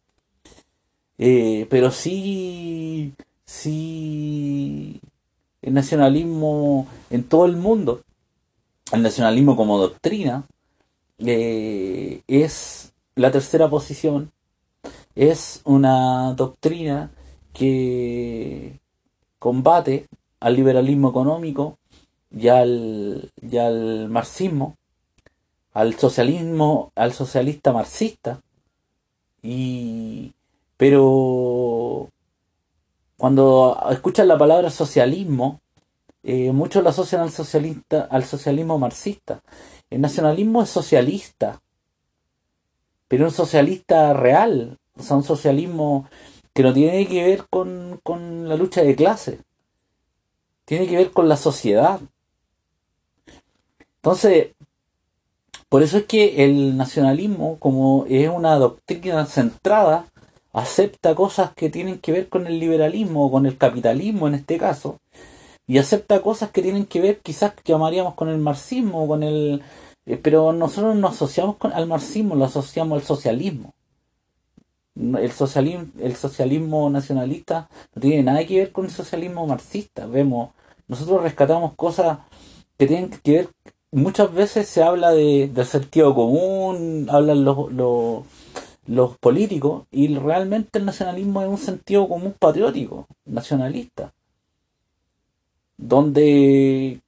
Eh, 1.18 1.66
pero 1.68 1.90
sí, 1.90 3.12
sí, 3.44 5.00
el 5.60 5.74
nacionalismo 5.74 6.86
en 7.10 7.24
todo 7.24 7.44
el 7.44 7.56
mundo, 7.56 8.02
el 8.92 9.02
nacionalismo 9.02 9.54
como 9.54 9.78
doctrina, 9.78 10.46
eh, 11.18 12.22
es 12.26 12.94
la 13.16 13.30
tercera 13.30 13.68
posición, 13.68 14.32
es 15.14 15.60
una 15.64 16.32
doctrina 16.32 17.10
que 17.52 18.80
combate 19.38 20.06
al 20.40 20.54
liberalismo 20.56 21.10
económico, 21.10 21.76
y 22.30 22.48
al, 22.48 23.30
al 23.58 24.08
marxismo, 24.08 24.76
al 25.72 25.94
socialismo, 25.98 26.92
al 26.94 27.12
socialista 27.12 27.72
marxista, 27.72 28.40
y, 29.42 30.32
pero 30.76 32.08
cuando 33.16 33.78
escuchan 33.90 34.28
la 34.28 34.38
palabra 34.38 34.70
socialismo, 34.70 35.60
eh, 36.22 36.52
muchos 36.52 36.82
lo 36.82 36.90
asocian 36.90 37.22
al, 37.22 37.30
socialista, 37.30 38.08
al 38.10 38.24
socialismo 38.24 38.78
marxista. 38.78 39.42
El 39.88 40.00
nacionalismo 40.00 40.62
es 40.62 40.70
socialista, 40.70 41.60
pero 43.08 43.24
un 43.24 43.30
socialista 43.30 44.12
real, 44.12 44.78
o 44.96 45.02
sea, 45.02 45.16
un 45.16 45.24
socialismo 45.24 46.08
que 46.52 46.62
no 46.62 46.72
tiene 46.72 47.06
que 47.06 47.24
ver 47.24 47.46
con, 47.48 48.00
con 48.02 48.48
la 48.48 48.56
lucha 48.56 48.82
de 48.82 48.96
clase, 48.96 49.40
tiene 50.64 50.86
que 50.86 50.96
ver 50.96 51.10
con 51.10 51.28
la 51.28 51.36
sociedad. 51.36 52.00
Entonces, 54.02 54.54
por 55.68 55.82
eso 55.82 55.98
es 55.98 56.04
que 56.06 56.44
el 56.44 56.76
nacionalismo, 56.76 57.58
como 57.58 58.06
es 58.08 58.28
una 58.28 58.56
doctrina 58.56 59.26
centrada, 59.26 60.06
acepta 60.52 61.14
cosas 61.14 61.52
que 61.54 61.70
tienen 61.70 61.98
que 62.00 62.12
ver 62.12 62.28
con 62.28 62.46
el 62.46 62.58
liberalismo 62.58 63.26
o 63.26 63.30
con 63.30 63.46
el 63.46 63.56
capitalismo 63.58 64.28
en 64.28 64.34
este 64.34 64.58
caso, 64.58 64.98
y 65.66 65.78
acepta 65.78 66.22
cosas 66.22 66.50
que 66.50 66.62
tienen 66.62 66.86
que 66.86 67.00
ver 67.00 67.20
quizás 67.20 67.54
llamaríamos 67.64 68.14
con 68.14 68.28
el 68.28 68.38
marxismo, 68.38 69.06
con 69.06 69.22
el 69.22 69.62
eh, 70.06 70.16
pero 70.16 70.52
nosotros 70.52 70.96
nos 70.96 71.12
asociamos 71.14 71.56
con, 71.56 71.72
al 71.72 71.86
marxismo, 71.86 72.34
lo 72.34 72.44
asociamos 72.44 73.00
al 73.00 73.06
socialismo. 73.06 73.74
El 74.96 75.32
socialismo, 75.32 75.86
el 76.00 76.16
socialismo 76.16 76.90
nacionalista 76.90 77.68
no 77.94 78.02
tiene 78.02 78.22
nada 78.22 78.44
que 78.44 78.58
ver 78.58 78.72
con 78.72 78.86
el 78.86 78.90
socialismo 78.90 79.46
marxista. 79.46 80.06
Vemos, 80.06 80.50
nosotros 80.88 81.22
rescatamos 81.22 81.74
cosas 81.74 82.18
que 82.76 82.86
tienen 82.86 83.10
que 83.10 83.32
ver, 83.32 83.48
muchas 83.92 84.32
veces 84.32 84.68
se 84.68 84.82
habla 84.82 85.10
de, 85.12 85.48
del 85.52 85.66
sentido 85.66 86.14
común, 86.14 87.08
hablan 87.10 87.44
los, 87.44 87.72
los, 87.72 88.24
los 88.86 89.18
políticos, 89.18 89.84
y 89.90 90.14
realmente 90.16 90.78
el 90.78 90.84
nacionalismo 90.86 91.42
es 91.42 91.48
un 91.48 91.58
sentido 91.58 92.08
común 92.08 92.34
patriótico, 92.38 93.06
nacionalista, 93.26 94.12
donde 95.76 97.00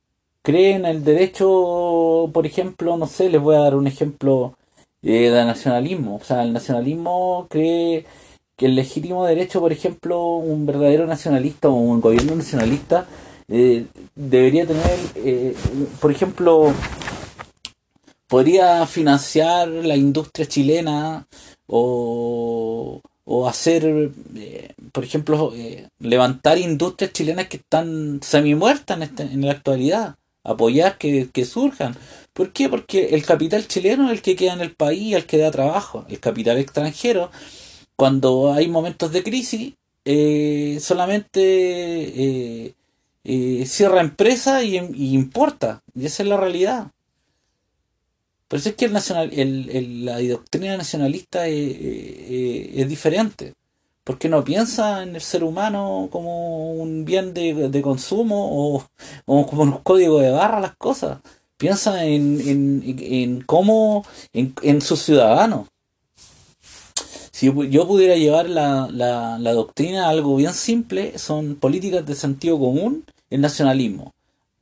creen 0.43 0.87
el 0.87 1.05
derecho, 1.05 2.31
por 2.33 2.47
ejemplo, 2.47 2.97
no 2.97 3.07
sé, 3.07 3.31
les 3.31 3.41
voy 3.41 3.57
a 3.57 3.61
dar 3.61 3.77
un 3.77 3.87
ejemplo 3.87 4.55
eh, 5.03 5.31
de 5.31 5.45
nacionalismo. 5.45 6.17
O 6.17 6.25
sea, 6.25 6.43
el 6.43 6.53
nacionalismo 6.53 7.47
cree 7.51 8.07
que 8.57 8.67
el 8.67 8.75
legítimo 8.77 9.25
derecho, 9.25 9.61
por 9.61 9.73
ejemplo, 9.73 10.37
un 10.37 10.67
verdadero 10.67 11.07
nacionalista 11.07 11.69
o 11.69 11.75
un 11.75 12.01
gobierno 12.01 12.37
nacionalista 12.37 13.07
eh, 13.53 13.87
debería 14.15 14.67
tener, 14.67 14.99
eh, 15.17 15.55
por 16.01 16.11
ejemplo, 16.11 16.73
podría 18.27 18.87
financiar 18.87 19.69
la 19.69 19.97
industria 19.97 20.47
chilena 20.47 21.27
o, 21.67 23.01
o 23.25 23.49
hacer, 23.49 24.11
por 24.93 25.05
ejemplo, 25.05 25.53
levantar 25.99 26.59
industrias 26.59 27.13
chilenas 27.13 27.49
que 27.49 27.59
están 27.59 28.21
semi 28.23 28.55
muertas 28.55 28.97
en, 28.97 29.03
este, 29.03 29.23
en 29.25 29.47
la 29.47 29.53
actualidad 29.53 30.17
apoyar 30.45 30.99
que, 30.99 31.45
surjan. 31.45 31.97
¿Por 32.33 32.53
qué? 32.53 32.69
Porque 32.69 33.07
el 33.15 33.25
capital 33.25 33.67
chileno 33.67 34.07
es 34.07 34.13
el 34.13 34.23
que 34.23 34.37
queda 34.37 34.55
en 34.55 34.61
el 34.61 34.75
país, 34.75 35.15
el 35.15 35.27
que 35.27 35.39
da 35.39 35.51
trabajo. 35.51 36.05
El 36.09 36.21
capital 36.21 36.59
extranjero, 36.59 37.31
cuando 37.97 38.53
hay 38.53 38.69
momentos 38.69 39.13
de 39.13 39.23
crisis, 39.23 39.75
eh, 40.05 40.79
solamente 40.81 41.41
eh, 41.41 42.75
eh, 43.25 43.65
cierra 43.67 44.01
empresa 44.01 44.63
y, 44.65 44.77
importa. 45.15 45.83
Y 45.95 46.07
esa 46.07 46.23
es 46.23 46.29
la 46.29 46.37
realidad. 46.37 46.93
Por 48.49 48.59
eso 48.59 48.71
es 48.71 48.75
que 48.75 48.85
el 48.87 48.93
nacional, 48.93 49.31
el, 49.33 50.05
la 50.05 50.21
doctrina 50.21 50.77
nacionalista 50.77 51.47
es 51.47 52.89
diferente 52.89 53.55
porque 54.05 54.29
no 54.29 54.45
piensa 54.45 55.03
en 55.03 55.15
el 55.15 55.21
ser 55.21 55.45
humano 55.45 56.09
como 56.11 56.73
un 56.73 57.05
bien 57.05 57.35
de, 57.35 57.83
consumo 57.83 58.85
o, 59.27 59.45
como 59.47 59.63
un 59.63 59.73
código 59.79 60.21
de 60.21 60.31
barra 60.31 60.61
las 60.61 60.77
cosas. 60.77 61.19
Piensa 61.57 62.05
en, 62.05 62.41
en, 62.41 62.83
en 62.99 63.41
cómo, 63.43 64.05
en, 64.33 64.55
en 64.63 64.81
sus 64.81 65.03
ciudadanos. 65.03 65.69
Si 67.31 67.47
yo 67.71 67.87
pudiera 67.87 68.17
llevar 68.17 68.49
la, 68.49 68.89
la, 68.91 69.39
la 69.39 69.53
doctrina 69.53 70.07
a 70.07 70.11
algo 70.11 70.37
bien 70.37 70.55
simple, 70.55 71.19
son 71.19 71.57
políticas 71.57 72.05
de 72.05 72.15
sentido 72.15 72.59
común, 72.59 73.05
el 73.33 73.41
nacionalismo 73.41 74.15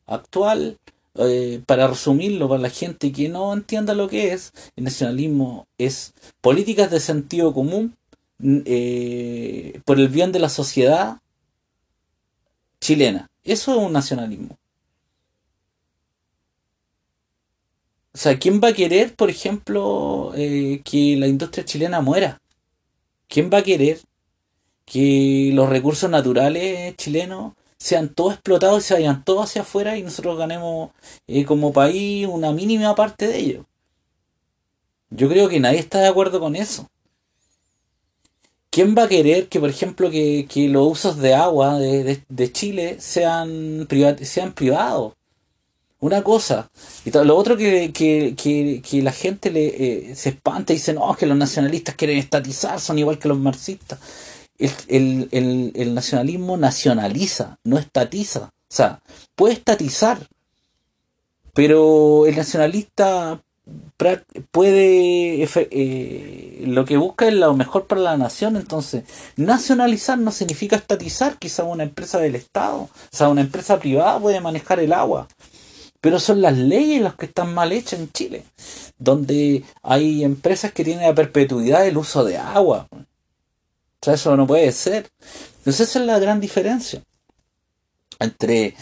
actual, 0.07 0.79
eh, 1.17 1.61
para 1.67 1.89
resumirlo 1.89 2.49
para 2.49 2.63
la 2.63 2.71
gente 2.71 3.11
que 3.11 3.29
no 3.29 3.53
entienda 3.53 3.95
lo 3.95 4.09
que 4.09 4.33
es, 4.33 4.53
el 4.77 4.85
nacionalismo 4.85 5.67
es 5.77 6.15
políticas 6.41 6.91
de 6.91 7.01
sentido 7.01 7.53
común 7.53 7.97
eh, 8.43 9.81
por 9.85 9.99
el 9.99 10.09
bien 10.09 10.31
de 10.31 10.39
la 10.39 10.49
sociedad 10.49 11.19
chilena. 12.81 13.29
Eso 13.43 13.73
es 13.73 13.79
un 13.79 13.93
nacionalismo. 13.93 14.57
O 18.13 18.19
sea, 18.19 18.39
¿quién 18.39 18.61
va 18.63 18.69
a 18.69 18.73
querer, 18.73 19.15
por 19.15 19.31
ejemplo, 19.31 20.33
eh, 20.37 20.81
que 20.85 21.17
la 21.17 21.27
industria 21.27 21.65
chilena 21.65 22.01
muera? 22.01 22.41
¿Quién 23.29 23.51
va 23.53 23.59
a 23.59 23.63
querer 23.63 24.01
que 24.85 25.51
los 25.55 25.69
recursos 25.69 26.11
naturales 26.11 26.97
chilenos 26.97 27.55
sean 27.81 28.11
todos 28.15 28.35
explotados 28.35 28.85
y 28.85 28.87
se 28.87 28.95
vayan 28.95 29.25
todos 29.25 29.47
hacia 29.47 29.63
afuera 29.63 29.97
y 29.97 30.03
nosotros 30.03 30.39
ganemos 30.39 30.91
eh, 31.27 31.45
como 31.45 31.73
país 31.73 32.29
una 32.29 32.53
mínima 32.53 32.95
parte 32.95 33.27
de 33.27 33.39
ello? 33.39 33.67
Yo 35.11 35.29
creo 35.29 35.49
que 35.49 35.59
nadie 35.59 35.81
está 35.81 35.99
de 36.01 36.09
acuerdo 36.09 36.39
con 36.39 36.55
eso. 36.55 36.87
¿Quién 38.71 38.95
va 38.97 39.05
a 39.05 39.09
querer 39.09 39.49
que, 39.49 39.59
por 39.59 39.69
ejemplo, 39.69 40.11
que, 40.11 40.47
los 40.71 40.93
usos 40.93 41.17
de 41.19 41.35
agua 41.35 41.77
de, 41.79 42.53
Chile 42.53 42.99
sean, 43.01 43.89
sean 44.23 44.53
privados? 44.53 45.15
Una 45.99 46.23
cosa. 46.23 46.71
Y 47.05 47.11
lo 47.11 47.37
otro 47.37 47.57
que, 47.57 47.93
que, 47.93 49.03
la 49.03 49.13
gente 49.13 49.51
le, 49.51 50.11
eh, 50.11 50.15
se 50.15 50.31
espanta 50.31 50.73
y 50.73 50.77
dice, 50.77 50.95
no, 50.95 51.15
que 51.17 51.27
los 51.27 51.37
nacionalistas 51.37 51.97
quieren 51.97 52.19
estatizar, 52.19 52.79
son 52.81 52.99
igual 52.99 53.19
que 53.19 53.29
los 53.29 53.39
marxistas. 53.39 53.99
El, 54.89 55.29
el 55.31 55.95
nacionalismo 55.95 56.57
nacionaliza, 56.57 57.59
no 57.65 57.79
estatiza. 57.79 58.53
O 58.71 58.75
sea, 58.75 59.01
puede 59.35 59.55
estatizar, 59.55 60.19
pero 61.55 62.27
el 62.27 62.37
nacionalista 62.37 63.41
puede 64.51 65.43
eh, 65.43 66.65
lo 66.67 66.85
que 66.85 66.97
busca 66.97 67.29
es 67.29 67.35
lo 67.35 67.55
mejor 67.55 67.87
para 67.87 68.01
la 68.01 68.17
nación 68.17 68.57
entonces 68.57 69.05
nacionalizar 69.37 70.19
no 70.19 70.33
significa 70.33 70.77
estatizar 70.77 71.37
quizá 71.39 71.65
una 71.65 71.83
empresa 71.83 72.19
del 72.19 72.35
estado 72.35 72.83
o 72.83 72.91
sea 73.11 73.29
una 73.29 73.43
empresa 73.43 73.79
privada 73.79 74.19
puede 74.19 74.41
manejar 74.41 74.81
el 74.81 74.93
agua 74.93 75.29
pero 76.01 76.19
son 76.19 76.41
las 76.41 76.57
leyes 76.57 77.03
las 77.03 77.15
que 77.15 77.27
están 77.27 77.53
mal 77.53 77.73
hechas 77.73 78.01
en 78.01 78.11
Chile 78.11 78.45
donde 78.99 79.63
hay 79.83 80.25
empresas 80.25 80.73
que 80.73 80.85
tienen 80.85 81.09
a 81.09 81.15
perpetuidad 81.15 81.87
el 81.87 81.99
uso 81.99 82.25
de 82.25 82.39
agua 82.39 82.89
o 84.01 84.05
sea 84.05 84.15
eso 84.15 84.37
no 84.37 84.47
puede 84.47 84.73
ser 84.73 85.11
entonces 85.59 85.89
esa 85.89 86.01
es 86.01 86.07
la 86.07 86.19
gran 86.19 86.41
diferencia 86.41 87.03
entre 88.19 88.75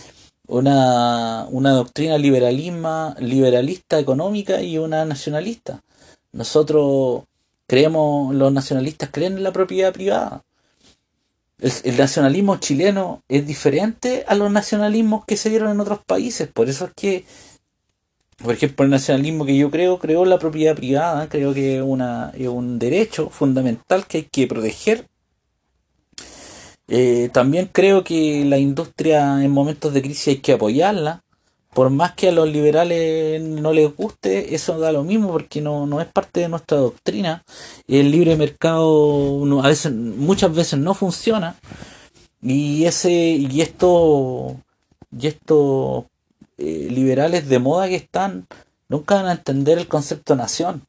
una, 0.48 1.46
una 1.50 1.70
doctrina 1.72 2.18
liberalista 2.18 3.98
económica 3.98 4.60
y 4.62 4.78
una 4.78 5.04
nacionalista. 5.04 5.82
Nosotros 6.32 7.24
creemos, 7.66 8.34
los 8.34 8.52
nacionalistas 8.52 9.10
creen 9.12 9.36
en 9.36 9.44
la 9.44 9.52
propiedad 9.52 9.92
privada. 9.92 10.42
El, 11.58 11.96
nacionalismo 11.96 12.56
chileno 12.58 13.22
es 13.28 13.46
diferente 13.46 14.24
a 14.26 14.34
los 14.34 14.50
nacionalismos 14.50 15.24
que 15.24 15.36
se 15.36 15.50
dieron 15.50 15.70
en 15.70 15.80
otros 15.80 16.00
países. 16.04 16.48
Por 16.48 16.68
eso 16.68 16.86
es 16.86 16.92
que, 16.94 17.24
por 18.42 18.54
ejemplo, 18.54 18.84
el 18.84 18.90
nacionalismo 18.90 19.44
que 19.44 19.56
yo 19.56 19.70
creo, 19.70 19.98
creo 19.98 20.24
la 20.24 20.38
propiedad 20.38 20.74
privada, 20.76 21.28
creo 21.28 21.54
que 21.54 21.82
una, 21.82 22.32
es 22.36 22.48
un 22.48 22.78
derecho 22.78 23.30
fundamental 23.30 24.06
que 24.06 24.18
hay 24.18 24.24
que 24.24 24.46
proteger 24.46 25.06
eh, 26.88 27.28
también 27.32 27.68
creo 27.70 28.02
que 28.02 28.44
la 28.46 28.58
industria 28.58 29.44
en 29.44 29.50
momentos 29.50 29.92
de 29.92 30.02
crisis 30.02 30.28
hay 30.28 30.36
que 30.38 30.52
apoyarla. 30.54 31.22
Por 31.74 31.90
más 31.90 32.14
que 32.14 32.28
a 32.28 32.32
los 32.32 32.48
liberales 32.48 33.42
no 33.42 33.72
les 33.72 33.94
guste, 33.94 34.54
eso 34.54 34.78
da 34.78 34.90
lo 34.90 35.04
mismo 35.04 35.30
porque 35.30 35.60
no, 35.60 35.86
no 35.86 36.00
es 36.00 36.08
parte 36.08 36.40
de 36.40 36.48
nuestra 36.48 36.78
doctrina. 36.78 37.44
El 37.86 38.10
libre 38.10 38.36
mercado 38.36 39.44
a 39.62 39.68
veces, 39.68 39.92
muchas 39.92 40.54
veces 40.54 40.78
no 40.78 40.94
funciona. 40.94 41.56
Y 42.42 42.84
ese, 42.86 43.12
y 43.12 43.60
esto, 43.60 44.56
y 45.16 45.26
estos 45.26 46.04
eh, 46.58 46.88
liberales 46.90 47.48
de 47.48 47.58
moda 47.58 47.88
que 47.88 47.96
están, 47.96 48.46
nunca 48.88 49.16
van 49.16 49.26
a 49.26 49.32
entender 49.32 49.78
el 49.78 49.88
concepto 49.88 50.36
nación. 50.36 50.82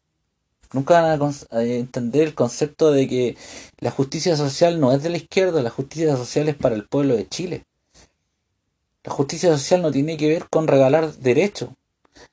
Nunca 0.72 1.02
van 1.02 1.34
a 1.52 1.64
entender 1.64 2.28
el 2.28 2.36
concepto 2.36 2.92
de 2.92 3.08
que 3.08 3.38
la 3.80 3.90
justicia 3.90 4.36
social 4.38 4.80
no 4.80 4.92
es 4.92 5.02
de 5.02 5.10
la 5.10 5.18
izquierda, 5.18 5.64
la 5.64 5.72
justicia 5.72 6.16
social 6.16 6.48
es 6.48 6.56
para 6.56 6.76
el 6.76 6.88
pueblo 6.88 7.16
de 7.16 7.28
Chile. 7.28 7.66
La 9.04 9.12
justicia 9.12 9.50
social 9.58 9.82
no 9.82 9.92
tiene 9.92 10.18
que 10.18 10.28
ver 10.28 10.48
con 10.50 10.68
regalar 10.68 11.14
derechos. 11.16 11.70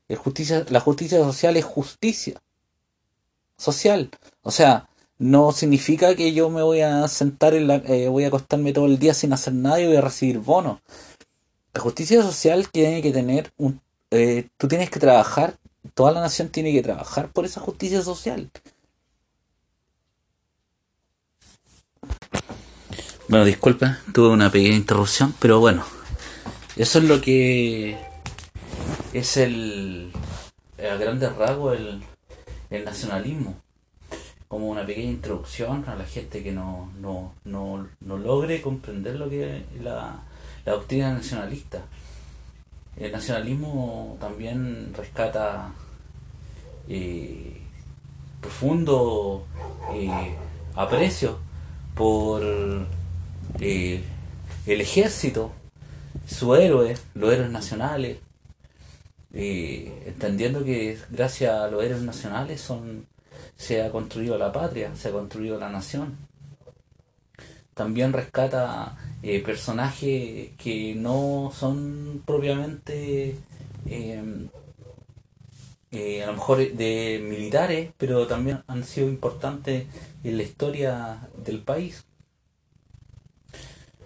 La 0.08 0.16
justicia, 0.16 0.66
la 0.68 0.80
justicia 0.80 1.18
social 1.18 1.56
es 1.56 1.64
justicia 1.64 2.42
social. 3.56 4.10
O 4.42 4.50
sea, 4.50 4.88
no 5.18 5.52
significa 5.52 6.14
que 6.14 6.32
yo 6.32 6.50
me 6.50 6.62
voy 6.62 6.80
a 6.80 7.06
sentar 7.08 7.54
en 7.54 7.68
la, 7.68 7.76
eh, 7.76 8.08
voy 8.08 8.24
a 8.24 8.28
acostarme 8.28 8.72
todo 8.72 8.86
el 8.86 8.98
día 8.98 9.14
sin 9.14 9.32
hacer 9.32 9.54
nada 9.54 9.80
y 9.80 9.86
voy 9.86 9.96
a 9.96 10.00
recibir 10.00 10.38
bonos. 10.38 10.80
La 11.76 11.82
justicia 11.82 12.22
social 12.22 12.70
tiene 12.70 13.02
que 13.02 13.12
tener 13.12 13.52
un, 13.58 13.82
eh, 14.10 14.48
tú 14.56 14.66
tienes 14.66 14.88
que 14.88 14.98
trabajar, 14.98 15.58
toda 15.92 16.10
la 16.10 16.22
nación 16.22 16.48
tiene 16.48 16.72
que 16.72 16.80
trabajar 16.80 17.28
por 17.28 17.44
esa 17.44 17.60
justicia 17.60 18.00
social. 18.00 18.50
Bueno, 23.28 23.44
disculpa, 23.44 23.98
tuve 24.14 24.28
una 24.28 24.50
pequeña 24.50 24.74
interrupción, 24.74 25.34
pero 25.38 25.60
bueno, 25.60 25.84
eso 26.76 26.98
es 26.98 27.04
lo 27.04 27.20
que 27.20 27.98
es 29.12 29.36
el, 29.36 30.12
a 30.78 30.96
grandes 30.96 31.36
rasgos 31.36 31.76
el, 31.76 32.02
el 32.70 32.86
nacionalismo 32.86 33.54
como 34.48 34.70
una 34.70 34.86
pequeña 34.86 35.10
introducción 35.10 35.84
a 35.86 35.94
la 35.94 36.04
gente 36.04 36.42
que 36.42 36.52
no, 36.52 36.90
no, 36.98 37.34
no, 37.44 37.86
no 38.00 38.16
logre 38.16 38.62
comprender 38.62 39.16
lo 39.16 39.28
que 39.28 39.58
es 39.58 39.82
la, 40.66 40.72
doctrina 40.72 41.12
nacionalista. 41.12 41.82
El 42.96 43.12
nacionalismo 43.12 44.16
también 44.20 44.92
rescata 44.94 45.72
eh, 46.88 47.60
profundo 48.40 49.46
eh, 49.94 50.34
aprecio 50.74 51.38
por 51.94 52.42
eh, 53.60 54.04
el 54.66 54.80
ejército, 54.80 55.52
su 56.26 56.54
héroe, 56.54 56.96
los 57.14 57.32
héroes 57.32 57.50
nacionales, 57.50 58.18
entendiendo 59.32 60.64
que 60.64 60.98
gracias 61.10 61.54
a 61.54 61.68
los 61.68 61.84
héroes 61.84 62.02
nacionales 62.02 62.60
son 62.60 63.06
se 63.56 63.82
ha 63.82 63.90
construido 63.90 64.38
la 64.38 64.52
patria, 64.52 64.94
se 64.96 65.08
ha 65.08 65.12
construido 65.12 65.58
la 65.58 65.70
nación. 65.70 66.16
También 67.74 68.12
rescata 68.12 68.96
eh, 69.28 69.42
personajes 69.42 70.50
que 70.56 70.94
no 70.94 71.50
son 71.52 72.22
propiamente 72.24 73.36
em, 73.86 74.48
eh, 75.90 76.22
a 76.22 76.26
lo 76.28 76.34
mejor 76.34 76.58
de 76.58 77.20
militares, 77.28 77.90
pero 77.98 78.28
también 78.28 78.62
han 78.68 78.84
sido 78.84 79.08
importantes 79.08 79.86
en 80.22 80.36
la 80.36 80.42
historia 80.44 81.28
del 81.44 81.60
país. 81.60 82.04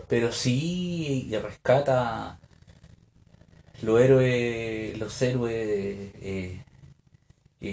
Pero 0.09 0.33
sí 0.33 1.31
rescata 1.43 2.39
los 3.83 4.01
héroes, 4.01 4.99
los 4.99 5.21
héroes 5.23 6.13
eh, 6.23 6.65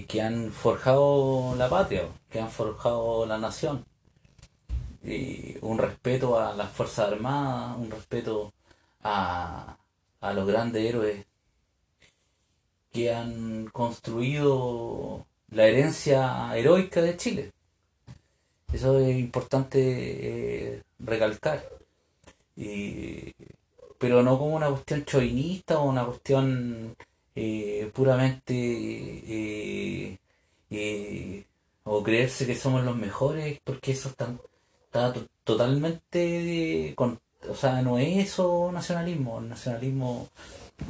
que 0.07 0.21
han 0.21 0.51
forjado 0.51 1.55
la 1.57 1.69
patria, 1.69 2.03
que 2.29 2.41
han 2.41 2.51
forjado 2.51 3.25
la 3.25 3.37
nación. 3.37 3.85
Y 5.03 5.57
un 5.61 5.77
respeto 5.77 6.39
a 6.39 6.53
las 6.55 6.71
Fuerzas 6.71 7.11
Armadas, 7.11 7.77
un 7.77 7.91
respeto 7.91 8.53
a, 9.03 9.77
a 10.21 10.33
los 10.33 10.47
grandes 10.47 10.83
héroes 10.85 11.25
que 12.91 13.13
han 13.13 13.67
construido 13.67 15.25
la 15.49 15.67
herencia 15.67 16.55
heroica 16.57 17.01
de 17.01 17.17
Chile. 17.17 17.51
Eso 18.73 18.99
es 18.99 19.17
importante 19.17 20.75
eh, 20.75 20.83
recalcar. 20.99 21.63
pero 23.97 24.21
no 24.23 24.37
como 24.37 24.55
una 24.55 24.69
cuestión 24.69 25.05
chauvinista 25.05 25.79
o 25.79 25.89
una 25.89 26.05
cuestión 26.05 26.95
eh, 27.35 27.91
puramente 27.93 28.53
eh, 28.53 30.17
eh, 30.69 31.45
o 31.83 32.03
creerse 32.03 32.45
que 32.45 32.55
somos 32.55 32.83
los 32.83 32.95
mejores 32.97 33.59
porque 33.63 33.91
eso 33.91 34.09
está, 34.97 35.13
totalmente 35.43 36.93
con, 36.95 37.19
o 37.49 37.55
sea 37.55 37.81
no 37.81 37.97
es 37.97 38.17
eso 38.29 38.71
nacionalismo 38.73 39.39
el 39.39 39.49
nacionalismo 39.49 40.27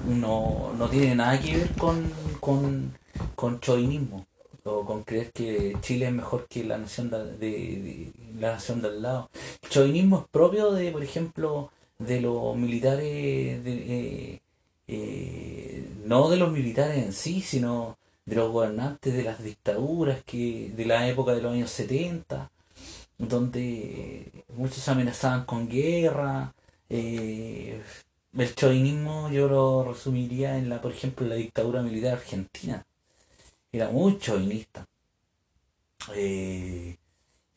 no, 0.07 0.73
no 0.77 0.89
tiene 0.89 1.15
nada 1.15 1.39
que 1.39 1.57
ver 1.57 1.71
con, 1.75 2.11
con, 2.39 2.97
con 3.35 3.59
chauvinismo 3.59 4.25
o 4.63 4.85
con 4.85 5.03
creer 5.03 5.31
que 5.31 5.77
Chile 5.81 6.07
es 6.07 6.13
mejor 6.13 6.47
que 6.47 6.63
la 6.63 6.77
nación 6.77 7.09
de, 7.09 8.11
la 8.39 8.53
nación 8.53 8.81
del 8.81 9.01
lado. 9.01 9.29
El 9.61 9.69
chauvinismo 9.69 10.19
es 10.19 10.25
propio 10.29 10.71
de 10.71 10.91
por 10.91 11.03
ejemplo 11.03 11.71
de 11.99 12.21
los 12.21 12.55
militares 12.55 13.63
de, 13.63 14.41
eh, 14.87 15.89
no 16.05 16.29
de 16.29 16.37
los 16.37 16.51
militares 16.51 16.97
en 16.97 17.13
sí, 17.13 17.41
sino 17.41 17.97
de 18.25 18.35
los 18.35 18.51
gobernantes 18.51 19.13
de 19.13 19.23
las 19.23 19.41
dictaduras 19.41 20.23
que 20.23 20.71
de 20.75 20.85
la 20.85 21.07
época 21.07 21.33
de 21.33 21.41
los 21.41 21.53
años 21.53 21.71
70, 21.71 22.51
donde 23.17 24.45
muchos 24.55 24.87
amenazaban 24.87 25.45
con 25.45 25.67
guerra. 25.69 26.53
Eh, 26.89 27.81
el 28.37 28.55
chauvinismo 28.55 29.29
yo 29.31 29.47
lo 29.47 29.83
resumiría 29.83 30.57
en 30.57 30.69
la, 30.69 30.81
por 30.81 30.91
ejemplo, 30.91 31.27
la 31.27 31.35
dictadura 31.35 31.81
militar 31.81 32.13
argentina. 32.13 32.85
Era 33.71 33.89
muy 33.89 34.19
chauvinista. 34.19 34.85
Eh, 36.15 36.97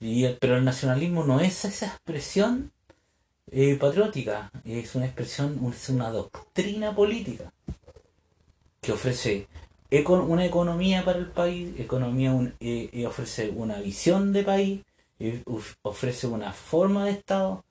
y, 0.00 0.26
pero 0.40 0.56
el 0.56 0.64
nacionalismo 0.64 1.24
no 1.24 1.40
es 1.40 1.64
esa 1.64 1.86
expresión 1.86 2.72
eh, 3.52 3.76
patriótica, 3.76 4.50
es 4.64 4.94
una 4.94 5.06
expresión, 5.06 5.60
es 5.74 5.88
una 5.88 6.10
doctrina 6.10 6.94
política 6.94 7.52
que 8.80 8.92
ofrece 8.92 9.48
una 10.06 10.46
economía 10.46 11.04
para 11.04 11.18
el 11.18 11.26
país, 11.26 11.78
economía 11.78 12.32
eh, 12.60 12.90
eh, 12.92 13.06
ofrece 13.06 13.50
una 13.50 13.80
visión 13.80 14.32
de 14.32 14.44
país, 14.44 14.80
ofrece 15.82 16.26
una 16.26 16.52
forma 16.52 17.04
de 17.04 17.12
Estado, 17.12 17.64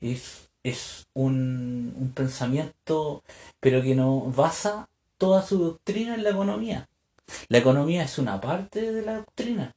es, 0.00 0.50
es 0.62 1.06
un, 1.14 2.12
pensamiento, 2.14 3.22
pero 3.60 3.82
que 3.82 3.94
no 3.94 4.20
basa 4.20 4.88
toda 5.18 5.42
su 5.42 5.58
doctrina 5.58 6.14
en 6.14 6.24
la 6.24 6.30
economía. 6.30 6.88
La 7.48 7.58
economía 7.58 8.04
es 8.04 8.18
una 8.18 8.40
parte 8.40 8.92
de 8.92 9.02
la 9.02 9.16
doctrina, 9.16 9.74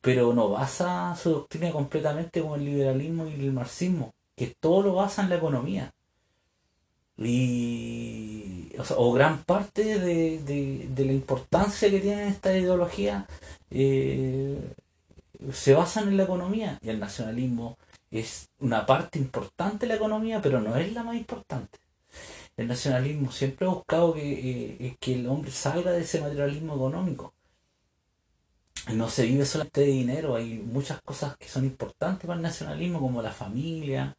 pero 0.00 0.32
no 0.32 0.48
basa 0.48 1.14
su 1.16 1.30
doctrina 1.30 1.70
completamente 1.72 2.40
como 2.40 2.56
el 2.56 2.64
liberalismo 2.64 3.26
y 3.26 3.34
el 3.34 3.52
marxismo 3.52 4.14
que 4.36 4.54
todo 4.58 4.82
lo 4.82 4.94
basa 4.94 5.22
en 5.22 5.28
la 5.28 5.36
economía. 5.36 5.92
Y, 7.18 8.72
o, 8.96 9.12
gran 9.12 9.44
parte 9.44 9.98
de, 9.98 10.88
la 10.96 11.12
importancia 11.12 11.90
que 11.90 12.00
tiene 12.00 12.28
esta 12.28 12.56
ideología 12.56 13.26
eh, 13.70 14.58
se 15.52 15.74
basan 15.74 16.08
en 16.08 16.16
la 16.16 16.24
economía. 16.24 16.78
Y 16.82 16.88
el 16.90 17.00
nacionalismo 17.00 17.78
es 18.10 18.48
una 18.58 18.86
parte 18.86 19.18
importante 19.18 19.86
de 19.86 19.88
la 19.88 19.96
economía, 19.96 20.40
pero 20.42 20.60
no 20.60 20.76
es 20.76 20.92
la 20.92 21.02
más 21.04 21.16
importante. 21.16 21.78
El 22.56 22.68
nacionalismo 22.68 23.32
siempre 23.32 23.66
ha 23.66 23.70
buscado 23.70 24.14
que, 24.14 24.86
eh, 24.86 24.96
que 25.00 25.14
el 25.14 25.26
hombre 25.28 25.50
salga 25.50 25.92
de 25.92 26.02
ese 26.02 26.20
materialismo 26.20 26.74
económico. 26.74 27.32
No 28.94 29.08
se 29.08 29.24
vive 29.26 29.44
solamente 29.46 29.82
de 29.82 29.86
dinero, 29.88 30.34
hay 30.34 30.58
muchas 30.58 31.00
cosas 31.02 31.36
que 31.36 31.48
son 31.48 31.64
importantes 31.64 32.26
para 32.26 32.36
el 32.36 32.42
nacionalismo, 32.42 32.98
como 32.98 33.22
la 33.22 33.30
familia, 33.32 34.16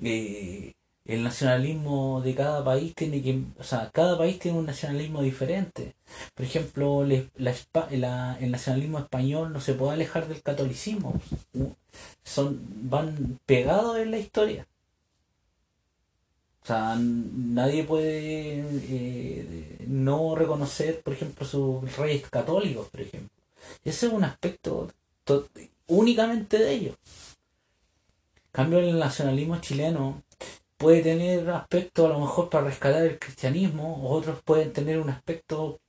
eh, 0.00 0.74
el 1.06 1.22
nacionalismo 1.22 2.20
de 2.22 2.34
cada 2.34 2.64
país 2.64 2.94
tiene 2.94 3.22
que, 3.22 3.42
o 3.58 3.64
sea, 3.64 3.90
cada 3.92 4.18
país 4.18 4.38
tiene 4.38 4.58
un 4.58 4.66
nacionalismo 4.66 5.22
diferente. 5.22 5.94
Por 6.34 6.44
ejemplo, 6.46 7.04
el 7.04 7.30
nacionalismo 8.50 8.98
español 8.98 9.52
no 9.52 9.60
se 9.60 9.74
puede 9.74 9.92
alejar 9.94 10.28
del 10.28 10.42
catolicismo. 10.42 11.20
Son, 12.24 12.60
van 12.90 13.38
pegados 13.46 13.98
en 13.98 14.10
la 14.10 14.18
historia. 14.18 14.66
O 16.62 16.66
sea, 16.66 16.96
nadie 16.98 17.84
puede 17.84 18.64
eh, 18.88 19.84
no 19.86 20.34
reconocer, 20.34 21.00
por 21.02 21.14
ejemplo, 21.14 21.46
sus 21.46 21.96
reyes 21.96 22.28
católicos, 22.28 22.88
por 22.88 23.00
ejemplo. 23.00 23.30
Ese 23.84 24.06
es 24.06 24.12
un 24.12 24.24
aspecto 24.24 24.90
únicamente 25.86 26.58
de 26.58 26.72
ellos 26.72 26.96
cambio, 28.56 28.78
el 28.78 28.98
nacionalismo 28.98 29.60
chileno 29.60 30.22
puede 30.76 31.02
tener 31.02 31.48
aspectos 31.50 32.06
a 32.06 32.12
lo 32.14 32.20
mejor 32.20 32.48
para 32.50 32.66
rescatar 32.66 33.04
el 33.04 33.18
cristianismo, 33.18 34.08
otros 34.10 34.42
pueden 34.42 34.72
tener 34.72 34.98
un 34.98 35.10
aspecto 35.10 35.80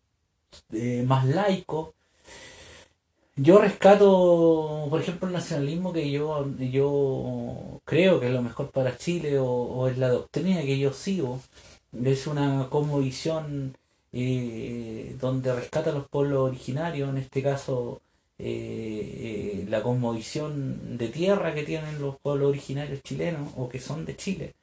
eh, 0.73 1.03
más 1.05 1.25
laico. 1.25 1.93
Yo 3.35 3.59
rescato, 3.59 4.87
por 4.89 4.99
ejemplo, 4.99 5.27
el 5.27 5.33
nacionalismo 5.33 5.93
que 5.93 6.09
yo, 6.09 6.47
yo 6.57 7.81
creo 7.85 8.19
que 8.19 8.27
es 8.27 8.33
lo 8.33 8.41
mejor 8.41 8.71
para 8.71 8.97
Chile 8.97 9.37
o, 9.39 9.87
es 9.87 9.97
la 9.97 10.09
doctrina 10.09 10.61
que 10.63 10.79
yo 10.79 10.91
sigo. 10.91 11.39
Es 12.03 12.27
una 12.27 12.67
cosmovisión 12.69 13.75
eh, 14.13 15.15
donde 15.19 15.53
rescata 15.53 15.91
los 15.91 16.07
pueblos 16.07 16.49
originarios, 16.49 17.09
en 17.09 17.17
este 17.17 17.43
caso 17.43 18.01
eh, 18.39 19.65
la 19.69 19.81
cosmovisión 19.83 20.97
de 20.97 21.09
tierra 21.09 21.53
que 21.53 21.63
tienen 21.63 21.99
los 21.99 22.17
pueblos 22.19 22.49
originarios 22.49 23.01
chilenos 23.03 23.51
o 23.57 23.67
que 23.69 23.79
son 23.79 24.05
de 24.05 24.15
Chile, 24.15 24.53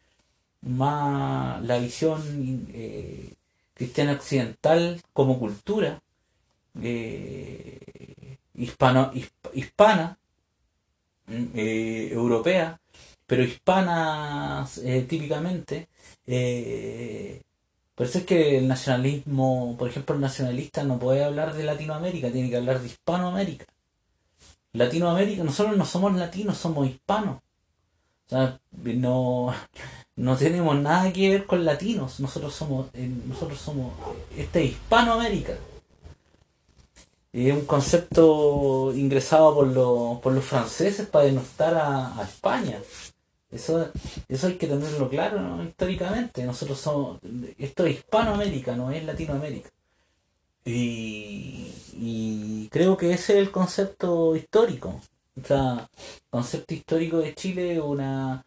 más 0.64 1.62
la 1.62 1.78
visión 1.78 2.66
eh, 2.72 3.34
cristiana 3.74 4.12
occidental 4.12 5.00
como 5.12 5.38
cultura 5.38 6.00
eh, 6.80 8.38
hispano, 8.54 9.12
hispana, 9.54 10.18
mm, 11.26 11.44
eh, 11.54 12.08
europea, 12.12 12.80
pero 13.26 13.42
hispana 13.42 14.66
típicamente. 15.08 15.88
por 17.94 18.06
eso 18.06 18.18
es 18.18 18.24
que 18.26 18.58
el 18.58 18.68
nacionalismo, 18.68 19.76
por 19.78 19.88
ejemplo, 19.88 20.14
el 20.14 20.20
nacionalista 20.20 20.84
no 20.84 20.98
puede 20.98 21.24
hablar 21.24 21.54
de 21.54 21.64
Latinoamérica, 21.64 22.30
tiene 22.32 22.50
que 22.50 22.56
hablar 22.56 22.80
de 22.80 22.88
Hispanoamérica. 22.88 23.66
Latinoamérica, 24.72 25.44
nosotros 25.44 25.76
no 25.76 25.84
somos 25.86 26.14
latinos, 26.14 26.58
somos 26.58 26.88
hispanos. 26.88 27.36
O 28.26 28.28
sea, 28.28 28.60
no, 28.72 29.54
no 30.16 30.36
tenemos 30.36 30.76
nada 30.76 31.12
que 31.12 31.30
ver 31.30 31.46
con 31.46 31.64
latinos, 31.64 32.20
nosotros 32.20 32.54
somos, 32.54 32.86
nosotros 33.26 33.58
somos, 33.58 33.92
este 34.36 34.64
Hispanoamérica. 34.64 35.54
Es 37.32 37.52
un 37.52 37.66
concepto 37.66 38.92
ingresado 38.94 39.54
por, 39.54 39.66
los, 39.66 40.20
por 40.20 40.32
los 40.32 40.44
franceses 40.44 41.06
para 41.08 41.24
denostar 41.24 41.74
a, 41.74 42.22
España. 42.22 42.78
Eso, 43.50 43.88
eso 44.28 44.46
hay 44.46 44.54
que 44.54 44.68
tenerlo 44.68 45.08
claro 45.08 45.62
históricamente. 45.64 46.44
Nosotros 46.44 46.78
somos, 46.78 47.18
esto 47.58 47.86
es 47.86 47.96
Hispanoamérica, 47.96 48.76
no 48.76 48.92
es 48.92 49.04
Latinoamérica. 49.04 49.70
Y, 50.64 52.68
creo 52.70 52.96
que 52.96 53.12
ese 53.12 53.34
es 53.34 53.38
el 53.40 53.50
concepto 53.50 54.36
histórico. 54.36 55.00
O 55.40 55.46
sea, 55.46 55.88
concepto 56.30 56.74
histórico 56.74 57.18
de 57.18 57.34
Chile 57.34 57.80
una, 57.80 58.44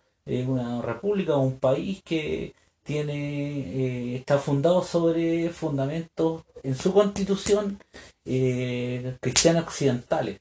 una 0.47 0.81
república, 0.81 1.35
un 1.37 1.59
país 1.59 2.01
que 2.03 2.53
tiene 2.87 4.13
eh, 4.13 4.15
está 4.15 4.37
fundado 4.39 4.81
sobre 4.81 5.49
fundamentos 5.49 6.43
en 6.63 6.73
su 6.73 6.93
constitución 6.93 7.79
eh, 8.23 9.17
cristianos 9.19 9.65
occidentales. 9.65 10.39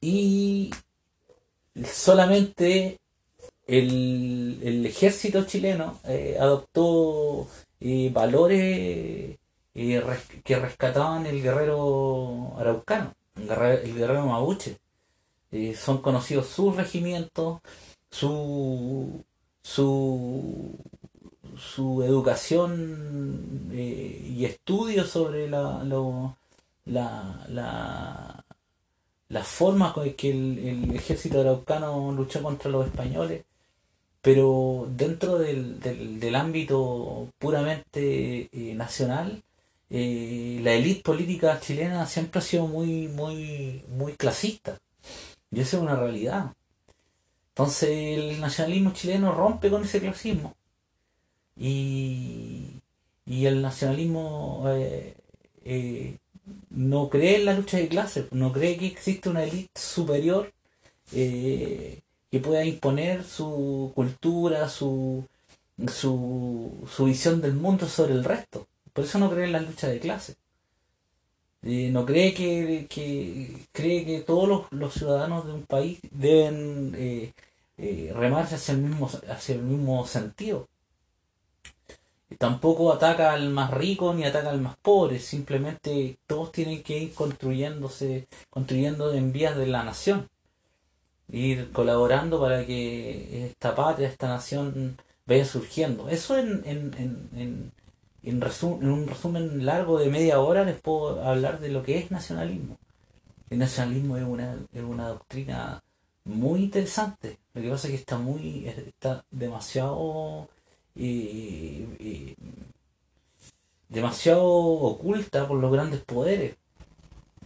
Y 0.00 0.72
solamente 1.84 2.98
el, 3.66 4.84
ejército 4.86 5.44
chileno 5.46 6.00
eh, 6.04 6.36
adoptó 6.38 7.48
valores 8.12 9.38
que 9.72 10.56
rescataban 10.58 11.26
el 11.26 11.42
guerrero 11.42 12.54
araucano, 12.58 13.14
el 13.36 13.94
guerrero, 13.94 14.26
mapuche. 14.26 14.78
Eh, 15.54 15.74
son 15.76 15.98
conocidos 16.02 16.48
sus 16.48 16.74
regimientos, 16.74 17.60
su, 18.10 19.24
su, 19.62 20.76
su 21.56 22.02
educación 22.02 23.70
eh, 23.72 24.32
y 24.36 24.44
estudios 24.46 25.10
sobre 25.10 25.48
la, 25.48 25.84
la, 25.84 27.46
la, 27.48 28.44
la 29.28 29.44
forma 29.44 29.92
con 29.92 30.12
que 30.14 30.30
el, 30.30 30.92
ejército 30.92 31.40
araucano 31.40 32.10
luchó 32.12 32.42
contra 32.42 32.70
los 32.70 32.86
españoles 32.86 33.44
pero 34.22 34.86
dentro 34.90 35.38
del, 35.38 35.78
del, 35.80 36.34
ámbito 36.34 37.28
puramente 37.38 38.48
eh, 38.52 38.74
nacional 38.74 39.42
la 39.90 40.72
élite 40.74 41.02
política 41.02 41.60
chilena 41.60 42.06
siempre 42.06 42.40
ha 42.40 42.42
sido 42.42 42.66
muy, 42.66 43.06
muy, 43.08 43.84
muy 43.88 44.14
clasista. 44.14 44.78
Y 45.54 45.60
eso 45.60 45.76
es 45.76 45.82
una 45.82 45.96
realidad. 45.96 46.52
Entonces 47.50 47.88
el 48.18 48.40
nacionalismo 48.40 48.92
chileno 48.92 49.32
rompe 49.32 49.70
con 49.70 49.84
ese 49.84 50.00
clasismo. 50.00 50.54
Y, 51.56 52.80
el 53.26 53.62
nacionalismo 53.62 54.64
eh, 54.68 55.14
eh, 55.64 56.18
no 56.70 57.08
cree 57.08 57.36
en 57.36 57.44
la 57.46 57.54
lucha 57.54 57.78
de 57.78 57.88
clases, 57.88 58.26
no 58.32 58.52
cree 58.52 58.76
que 58.76 58.86
existe 58.86 59.28
una 59.28 59.44
élite 59.44 59.80
superior 59.80 60.52
que 61.10 62.40
pueda 62.42 62.64
imponer 62.64 63.22
su 63.24 63.92
cultura, 63.94 64.68
su, 64.68 65.24
su, 65.86 66.72
su 66.90 67.04
visión 67.04 67.40
del 67.40 67.54
mundo 67.54 67.86
sobre 67.86 68.14
el 68.14 68.24
resto. 68.24 68.66
Por 68.92 69.04
eso 69.04 69.18
no 69.18 69.30
cree 69.30 69.44
en 69.44 69.52
la 69.52 69.60
lucha 69.60 69.88
de 69.88 70.00
clases. 70.00 70.36
No 71.64 72.04
cree 72.04 72.34
que, 72.34 72.86
cree 73.72 74.04
que 74.04 74.20
todos 74.20 74.66
los, 74.70 74.92
ciudadanos 74.92 75.46
de 75.46 75.52
un 75.54 75.62
país 75.62 75.98
deben 76.10 76.94
eh, 76.96 77.32
eh, 77.78 78.12
remarse 78.14 78.56
hacia 78.56 78.74
el 78.74 78.82
mismo 78.82 79.10
hacia 79.28 79.54
el 79.54 79.62
mismo 79.62 80.06
sentido. 80.06 80.68
Tampoco 82.38 82.92
ataca 82.92 83.32
al 83.32 83.48
más 83.50 83.70
rico 83.70 84.12
ni 84.12 84.24
ataca 84.24 84.50
al 84.50 84.60
más 84.60 84.76
pobre 84.76 85.18
simplemente 85.20 86.18
todos 86.26 86.52
tienen 86.52 86.82
que 86.82 86.98
ir 86.98 87.14
construyéndose 87.14 88.26
construyendo 88.50 89.12
en 89.14 89.32
vías 89.32 89.56
de 89.56 89.66
la 89.66 89.84
nación. 89.84 90.28
Ir 91.28 91.72
colaborando 91.72 92.40
para 92.40 92.66
que 92.66 93.46
esta 93.46 93.74
patria 93.74 94.08
esta 94.08 94.28
nación 94.28 94.98
vaya 95.26 95.44
surgiendo. 95.46 96.08
Eso 96.10 96.36
en, 96.38 96.62
en 96.66 96.94
en, 96.98 97.28
en 97.40 97.72
un 98.26 99.06
resumen 99.06 99.66
largo 99.66 99.98
de 99.98 100.10
media 100.10 100.40
hora 100.40 100.64
les 100.64 100.80
puedo 100.80 101.22
hablar 101.22 101.60
de 101.60 101.68
lo 101.68 101.82
que 101.82 101.98
es 101.98 102.10
nacionalismo. 102.10 102.76
El 103.50 103.58
nacionalismo 103.58 104.16
es 104.16 104.24
una, 104.24 104.56
es 104.72 104.82
una 104.82 105.08
doctrina 105.08 105.82
muy 106.24 106.64
interesante. 106.64 107.38
Lo 107.52 107.62
que 107.62 107.70
pasa 107.70 107.88
es 107.88 107.92
que 107.92 108.00
está 108.00 108.18
muy, 108.18 108.66
está 108.66 109.24
demasiado, 109.30 110.48
eh, 110.96 111.86
eh, 111.98 112.34
demasiado 113.88 114.44
oculta 114.44 115.46
por 115.46 115.58
los 115.60 115.72
grandes 115.72 116.00
poderes. 116.00 116.56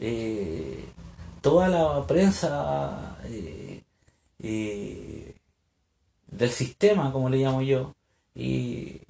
Eh, 0.00 0.84
toda 1.40 1.68
la 1.68 2.06
prensa 2.06 3.18
del 6.28 6.50
sistema, 6.50 7.12
como 7.12 7.28
le 7.28 7.38
llamo 7.38 7.62
yo, 7.62 7.94
y 8.34 9.00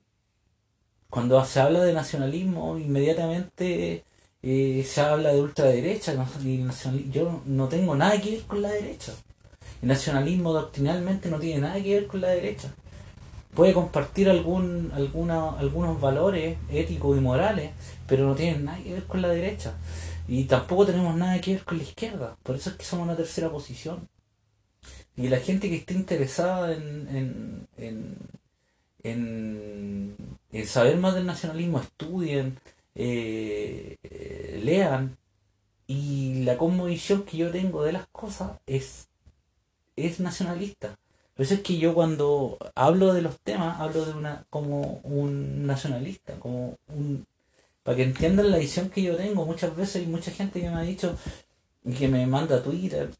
cuando 1.10 1.42
se 1.44 1.60
habla 1.60 1.80
de 1.84 1.92
nacionalismo, 1.92 2.78
inmediatamente 2.78 4.04
eh, 4.42 4.84
se 4.86 5.00
habla 5.00 5.32
de 5.32 5.40
ultraderecha. 5.40 6.14
yo 7.10 7.42
no 7.46 7.68
tengo 7.68 7.96
nada 7.96 8.20
que 8.20 8.32
ver 8.32 8.42
con 8.42 8.62
la 8.62 8.70
derecha. 8.70 9.12
El 9.82 9.88
nacionalismo 9.88 10.52
doctrinalmente 10.52 11.30
no 11.30 11.38
tiene 11.38 11.62
nada 11.62 11.82
que 11.82 11.94
ver 11.94 12.06
con 12.06 12.20
la 12.20 12.28
derecha. 12.28 12.74
Puede 13.54 13.72
compartir 13.72 14.28
algún, 14.28 14.92
alguna, 14.94 15.50
algunos 15.58 16.00
valores 16.00 16.58
éticos 16.70 17.16
y 17.16 17.20
morales, 17.20 17.72
pero 18.06 18.26
no 18.26 18.34
tiene 18.34 18.58
nada 18.58 18.78
que 18.82 18.92
ver 18.94 19.04
con 19.04 19.22
la 19.22 19.28
derecha. 19.28 19.74
Y 20.28 20.44
tampoco 20.44 20.86
tenemos 20.86 21.16
nada 21.16 21.40
que 21.40 21.54
ver 21.54 21.64
con 21.64 21.78
la 21.78 21.84
izquierda. 21.84 22.36
Por 22.42 22.56
eso 22.56 22.70
es 22.70 22.76
que 22.76 22.84
somos 22.84 23.06
una 23.06 23.16
tercera 23.16 23.50
posición. 23.50 24.08
Y 25.16 25.28
la 25.28 25.38
gente 25.38 25.68
que 25.68 25.76
esté 25.76 25.94
interesada 25.94 26.72
en, 26.72 27.08
en 27.08 27.68
en, 27.78 28.16
saber 30.66 30.96
más 30.98 31.14
del 31.14 31.26
nacionalismo, 31.26 31.80
estudien, 31.80 32.58
eh, 32.94 33.96
lean, 34.62 35.16
y 35.86 36.44
la 36.44 36.58
conmovisión 36.58 37.24
que 37.24 37.38
yo 37.38 37.50
tengo 37.50 37.82
de 37.82 37.92
las 37.92 38.06
cosas 38.08 38.52
es, 38.66 39.08
es 39.96 40.20
nacionalista. 40.20 40.98
Por 41.34 41.44
eso 41.44 41.54
es 41.54 41.60
que 41.60 41.78
yo 41.78 41.94
cuando 41.94 42.58
hablo 42.74 43.14
de 43.14 43.22
los 43.22 43.38
temas, 43.40 43.80
hablo 43.80 44.04
de 44.04 44.12
una 44.12 44.44
como 44.50 45.00
un 45.04 45.66
nacionalista, 45.66 46.34
como 46.40 46.76
un 46.88 47.26
para 47.82 47.96
que 47.96 48.02
entiendan 48.02 48.50
la 48.50 48.58
visión 48.58 48.90
que 48.90 49.02
yo 49.02 49.16
tengo. 49.16 49.46
Muchas 49.46 49.74
veces 49.74 50.02
hay 50.02 50.06
mucha 50.06 50.30
gente 50.30 50.60
que 50.60 50.68
me 50.68 50.76
ha 50.76 50.82
dicho, 50.82 51.16
que 51.98 52.06
me 52.06 52.26
manda 52.26 52.56
a 52.56 52.62
Twitter, 52.62 53.10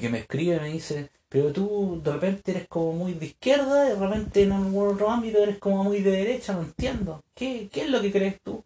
que 0.00 0.08
me 0.08 0.18
escribe, 0.18 0.60
me 0.60 0.68
dice, 0.68 1.10
pero 1.34 1.52
tú 1.52 2.00
de 2.00 2.12
repente 2.12 2.52
eres 2.52 2.68
como 2.68 2.92
muy 2.92 3.14
de 3.14 3.26
izquierda, 3.26 3.86
y 3.86 3.88
de 3.88 3.96
repente 3.96 4.44
en 4.44 4.52
algún 4.52 4.92
otro 4.92 5.10
ámbito 5.10 5.38
eres 5.38 5.58
como 5.58 5.82
muy 5.82 6.00
de 6.00 6.12
derecha, 6.12 6.52
no 6.52 6.62
entiendo. 6.62 7.24
¿Qué, 7.34 7.68
es 7.74 7.90
lo 7.90 8.00
que 8.00 8.12
crees 8.12 8.40
tú? 8.40 8.62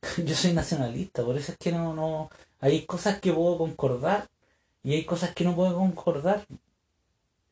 Yo 0.24 0.32
soy 0.36 0.52
nacionalista, 0.52 1.24
por 1.24 1.36
eso 1.36 1.50
es 1.50 1.58
que 1.58 1.72
no, 1.72 1.92
no, 1.92 2.30
hay 2.60 2.86
cosas 2.86 3.20
que 3.20 3.32
puedo 3.32 3.58
concordar 3.58 4.28
y 4.84 4.92
hay 4.94 5.04
cosas 5.04 5.34
que 5.34 5.42
no 5.42 5.56
puedo 5.56 5.74
concordar. 5.74 6.46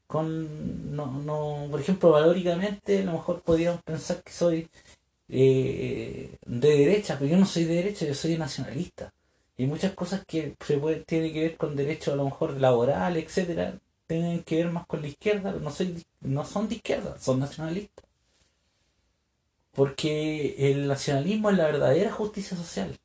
Con, 0.06 0.94
no, 0.94 1.06
no, 1.10 1.66
por 1.68 1.80
ejemplo, 1.80 2.10
valóricamente 2.10 3.00
a 3.00 3.04
lo 3.06 3.12
mejor 3.14 3.40
podríamos 3.42 3.82
pensar 3.82 4.22
que 4.22 4.32
soy 4.32 4.68
eh, 5.28 6.36
de 6.46 6.68
derecha, 6.78 7.16
pero 7.18 7.32
yo 7.32 7.36
no 7.36 7.46
soy 7.46 7.64
de 7.64 7.74
derecha, 7.74 8.06
yo 8.06 8.14
soy 8.14 8.38
nacionalista. 8.38 9.12
Y 9.56 9.66
muchas 9.66 9.92
cosas 9.94 10.24
que 10.24 10.54
se 10.64 10.76
tienen 11.06 11.32
que 11.32 11.40
ver 11.40 11.56
con 11.56 11.74
derechos 11.74 12.14
a 12.14 12.16
lo 12.16 12.26
mejor 12.26 12.60
laboral, 12.60 13.16
etcétera, 13.16 13.74
tienen 14.10 14.42
que 14.42 14.56
ver 14.56 14.72
más 14.72 14.86
con 14.86 15.02
la 15.02 15.06
izquierda, 15.06 15.52
no, 15.52 15.70
soy, 15.70 16.04
no 16.20 16.44
son 16.44 16.68
de 16.68 16.74
izquierda, 16.74 17.16
son 17.20 17.38
nacionalistas. 17.38 18.04
Porque 19.72 20.72
el 20.72 20.88
nacionalismo 20.88 21.50
es 21.50 21.56
la 21.56 21.66
verdadera 21.66 22.10
justicia 22.10 22.56
social. 22.56 22.98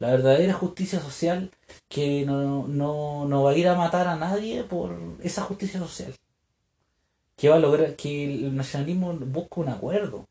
La 0.00 0.10
verdadera 0.10 0.52
justicia 0.52 1.00
social 1.00 1.52
que 1.88 2.26
no, 2.26 2.66
no, 2.66 3.42
va 3.44 3.52
a 3.52 3.56
ir 3.56 3.68
a 3.68 3.76
matar 3.76 4.08
a 4.08 4.16
nadie 4.16 4.64
por 4.64 4.98
esa 5.22 5.42
justicia 5.42 5.78
social. 5.78 6.12
Que 7.36 7.48
va 7.48 7.56
a 7.56 7.60
lograr 7.60 7.94
que 7.94 8.24
el 8.24 8.56
nacionalismo 8.56 9.12
busca 9.12 9.60
un 9.60 9.68
acuerdo. 9.68 10.26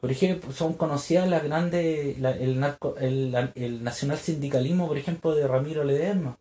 Por 0.00 0.10
ejemplo, 0.10 0.52
son 0.52 0.74
conocidas 0.74 1.28
las 1.30 1.42
grandes, 1.42 2.18
el, 2.18 2.60
narco, 2.60 2.96
el, 2.98 3.34
el, 3.54 3.82
nacional 3.82 4.18
sindicalismo, 4.18 4.86
por 4.86 4.98
ejemplo, 4.98 5.34
de 5.34 5.48
Ramiro 5.48 5.82
Ledesma, 5.82 6.38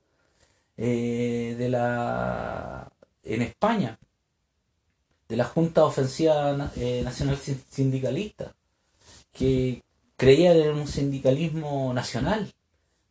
eh, 0.78 1.56
de 1.58 1.70
la, 1.70 2.92
en 3.24 3.42
España, 3.42 3.98
de 5.30 5.38
la 5.38 5.46
Junta 5.46 5.86
Ofensiva 5.86 6.72
eh, 6.76 7.02
Nacional 7.04 7.38
Sindicalista, 7.70 8.54
que 9.32 9.84
creía 10.18 10.54
en 10.54 10.76
un 10.76 10.88
sindicalismo 10.88 11.94
nacional, 11.94 12.54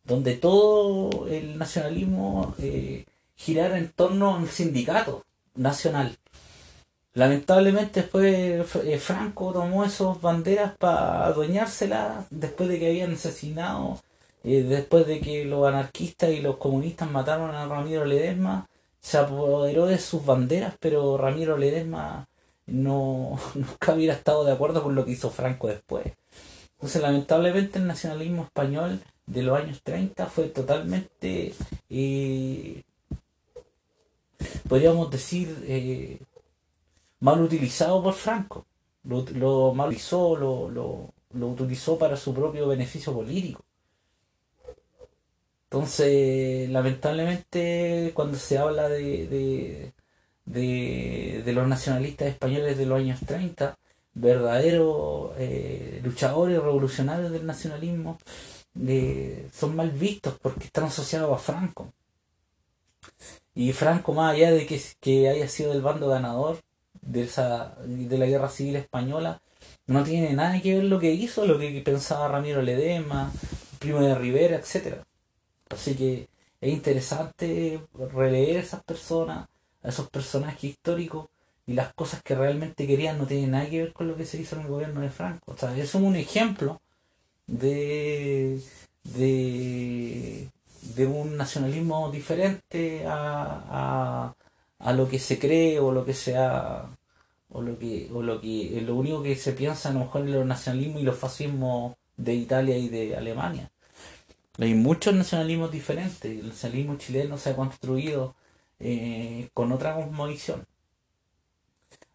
donde 0.03 0.35
todo 0.35 1.27
el 1.27 1.57
nacionalismo 1.57 2.55
eh, 2.59 3.05
girara 3.35 3.77
en 3.79 3.91
torno 3.91 4.35
al 4.35 4.49
sindicato 4.49 5.25
nacional. 5.55 6.17
Lamentablemente 7.13 8.01
después 8.01 8.69
Franco 9.01 9.53
tomó 9.53 9.85
esas 9.85 10.21
banderas 10.21 10.77
para 10.77 11.25
adueñárselas 11.25 12.27
después 12.29 12.69
de 12.69 12.79
que 12.79 12.87
habían 12.87 13.13
asesinado, 13.13 13.99
eh, 14.45 14.63
después 14.63 15.07
de 15.07 15.21
que 15.21 15.43
los 15.45 15.67
anarquistas 15.67 16.29
y 16.29 16.39
los 16.39 16.57
comunistas 16.57 17.09
mataron 17.09 17.55
a 17.55 17.65
Ramiro 17.65 18.05
Ledesma, 18.05 18.69
se 19.01 19.17
apoderó 19.17 19.87
de 19.87 19.97
sus 19.97 20.25
banderas, 20.25 20.75
pero 20.79 21.17
Ramiro 21.17 21.57
Ledesma 21.57 22.27
no, 22.67 23.39
nunca 23.55 23.93
hubiera 23.93 24.13
estado 24.13 24.45
de 24.45 24.51
acuerdo 24.51 24.83
con 24.83 24.95
lo 24.95 25.03
que 25.05 25.13
hizo 25.13 25.31
Franco 25.31 25.67
después. 25.67 26.05
Entonces 26.73 27.01
lamentablemente 27.01 27.79
el 27.79 27.87
nacionalismo 27.87 28.43
español 28.43 29.01
de 29.25 29.43
los 29.43 29.59
años 29.59 29.81
30 29.83 30.27
fue 30.27 30.45
totalmente, 30.49 31.53
eh, 31.89 32.83
podríamos 34.69 35.09
decir, 35.09 36.19
mal 37.19 37.41
utilizado 37.41 38.03
por 38.03 38.13
Franco. 38.13 38.65
Lo, 39.03 39.25
lo 39.33 39.73
mal 39.73 39.87
utilizó, 39.87 40.35
lo, 40.35 40.69
lo, 40.69 41.47
utilizó 41.47 41.97
para 41.97 42.15
su 42.17 42.33
propio 42.33 42.67
beneficio 42.67 43.13
político. 43.13 43.63
Entonces, 45.75 46.69
lamentablemente, 46.69 48.11
cuando 48.13 48.37
se 48.37 48.57
habla 48.57 48.87
de, 48.87 49.91
de, 50.45 51.53
los 51.53 51.67
nacionalistas 51.67 52.29
españoles 52.29 52.77
de 52.77 52.85
los 52.85 52.97
años 52.97 53.19
30, 53.25 53.77
verdaderos 54.13 55.33
eh, 55.37 55.99
luchadores 56.01 56.61
revolucionarios 56.63 57.29
del 57.29 57.45
nacionalismo, 57.45 58.17
eh, 58.87 59.49
son 59.53 59.75
mal 59.75 59.91
vistos 59.91 60.39
porque 60.41 60.63
están 60.63 60.85
asociados 60.85 61.33
a 61.35 61.39
Franco. 61.39 61.91
Y 63.53 63.73
Franco, 63.73 64.13
más 64.13 64.33
allá 64.33 64.51
de 64.53 64.65
que, 64.65 64.81
que 65.01 65.27
haya 65.27 65.49
sido 65.49 65.73
el 65.73 65.81
bando 65.81 66.07
ganador, 66.07 66.61
de, 67.01 67.23
esa, 67.23 67.75
de 67.85 68.17
la 68.17 68.27
guerra 68.27 68.47
civil 68.47 68.77
española 68.77 69.41
no 69.87 70.05
tiene 70.05 70.31
nada 70.33 70.61
que 70.61 70.75
ver 70.75 70.85
lo 70.85 70.99
que 71.01 71.11
hizo, 71.11 71.45
lo 71.45 71.59
que 71.59 71.81
pensaba 71.81 72.29
Ramiro 72.29 72.61
Ledema 72.61 73.29
Primo 73.79 73.99
de 73.99 74.15
Rivera, 74.15 74.55
etcétera. 74.55 75.05
Así 75.69 75.95
que 75.95 76.27
es 76.61 76.73
interesante 76.73 77.81
releer 78.13 78.57
a 78.57 78.61
esas 78.61 78.83
personas, 78.83 79.47
a 79.83 79.89
esos 79.89 80.09
personajes 80.09 80.63
históricos 80.63 81.27
y 81.67 81.73
las 81.73 81.93
cosas 81.93 82.21
que 82.23 82.35
realmente 82.35 82.87
querían 82.87 83.17
no 83.17 83.25
tienen 83.27 83.51
nada 83.51 83.69
que 83.69 83.83
ver 83.83 83.93
con 83.93 84.07
lo 84.07 84.15
que 84.15 84.25
se 84.25 84.39
hizo 84.39 84.55
en 84.55 84.63
el 84.63 84.67
gobierno 84.67 85.01
de 85.01 85.09
Franco. 85.09 85.53
O 85.53 85.57
sea, 85.57 85.75
es 85.77 85.95
un 85.95 86.15
ejemplo 86.15 86.81
de, 87.47 88.61
de, 89.03 90.49
de 90.95 91.07
un 91.07 91.37
nacionalismo 91.37 92.11
diferente 92.11 93.05
a, 93.07 94.33
a 94.79 94.93
lo 94.93 95.07
que 95.09 95.19
se 95.19 95.39
cree 95.39 95.79
o 95.79 95.91
lo 95.91 96.05
que 96.05 96.13
sea 96.13 96.85
o 97.49 97.61
lo 97.61 97.77
que 97.79 98.09
o 98.13 98.21
lo 98.21 98.41
que 98.41 98.81
lo 98.85 98.95
único 98.95 99.23
que 99.23 99.35
se 99.35 99.53
piensa 99.53 99.89
a 99.89 99.93
lo 99.93 99.99
mejor 100.01 100.21
en 100.21 100.33
los 100.33 100.45
nacionalismos 100.45 101.01
y 101.01 101.05
los 101.05 101.17
fascismos 101.17 101.95
de 102.17 102.33
Italia 102.35 102.77
y 102.77 102.89
de 102.89 103.15
Alemania 103.15 103.71
hay 104.57 104.73
muchos 104.73 105.13
nacionalismos 105.13 105.71
diferentes. 105.71 106.31
El 106.31 106.49
nacionalismo 106.49 106.97
chileno 106.97 107.37
se 107.37 107.49
ha 107.51 107.55
construido 107.55 108.35
eh, 108.79 109.49
con 109.53 109.71
otra 109.71 109.95
cosmovisión. 109.95 110.65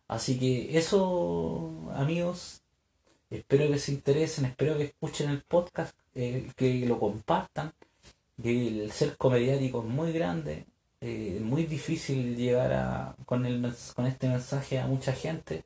Así 0.08 0.38
que 0.38 0.76
eso 0.78 1.90
amigos 1.94 2.62
espero 3.30 3.68
que 3.70 3.78
se 3.78 3.92
interesen 3.92 4.44
espero 4.46 4.76
que 4.76 4.84
escuchen 4.84 5.30
el 5.30 5.42
podcast 5.42 5.94
eh, 6.14 6.50
que 6.56 6.84
lo 6.86 6.98
compartan 6.98 7.72
el 8.42 8.90
ser 8.90 9.16
mediático 9.22 9.82
es 9.82 9.88
muy 9.88 10.12
grande 10.12 10.66
eh, 11.02 11.40
muy 11.42 11.64
difícil 11.64 12.36
llegar 12.36 12.72
a, 12.74 13.16
con, 13.24 13.46
el, 13.46 13.72
con 13.94 14.06
este 14.06 14.28
mensaje 14.28 14.78
a 14.78 14.86
mucha 14.86 15.12
gente, 15.14 15.64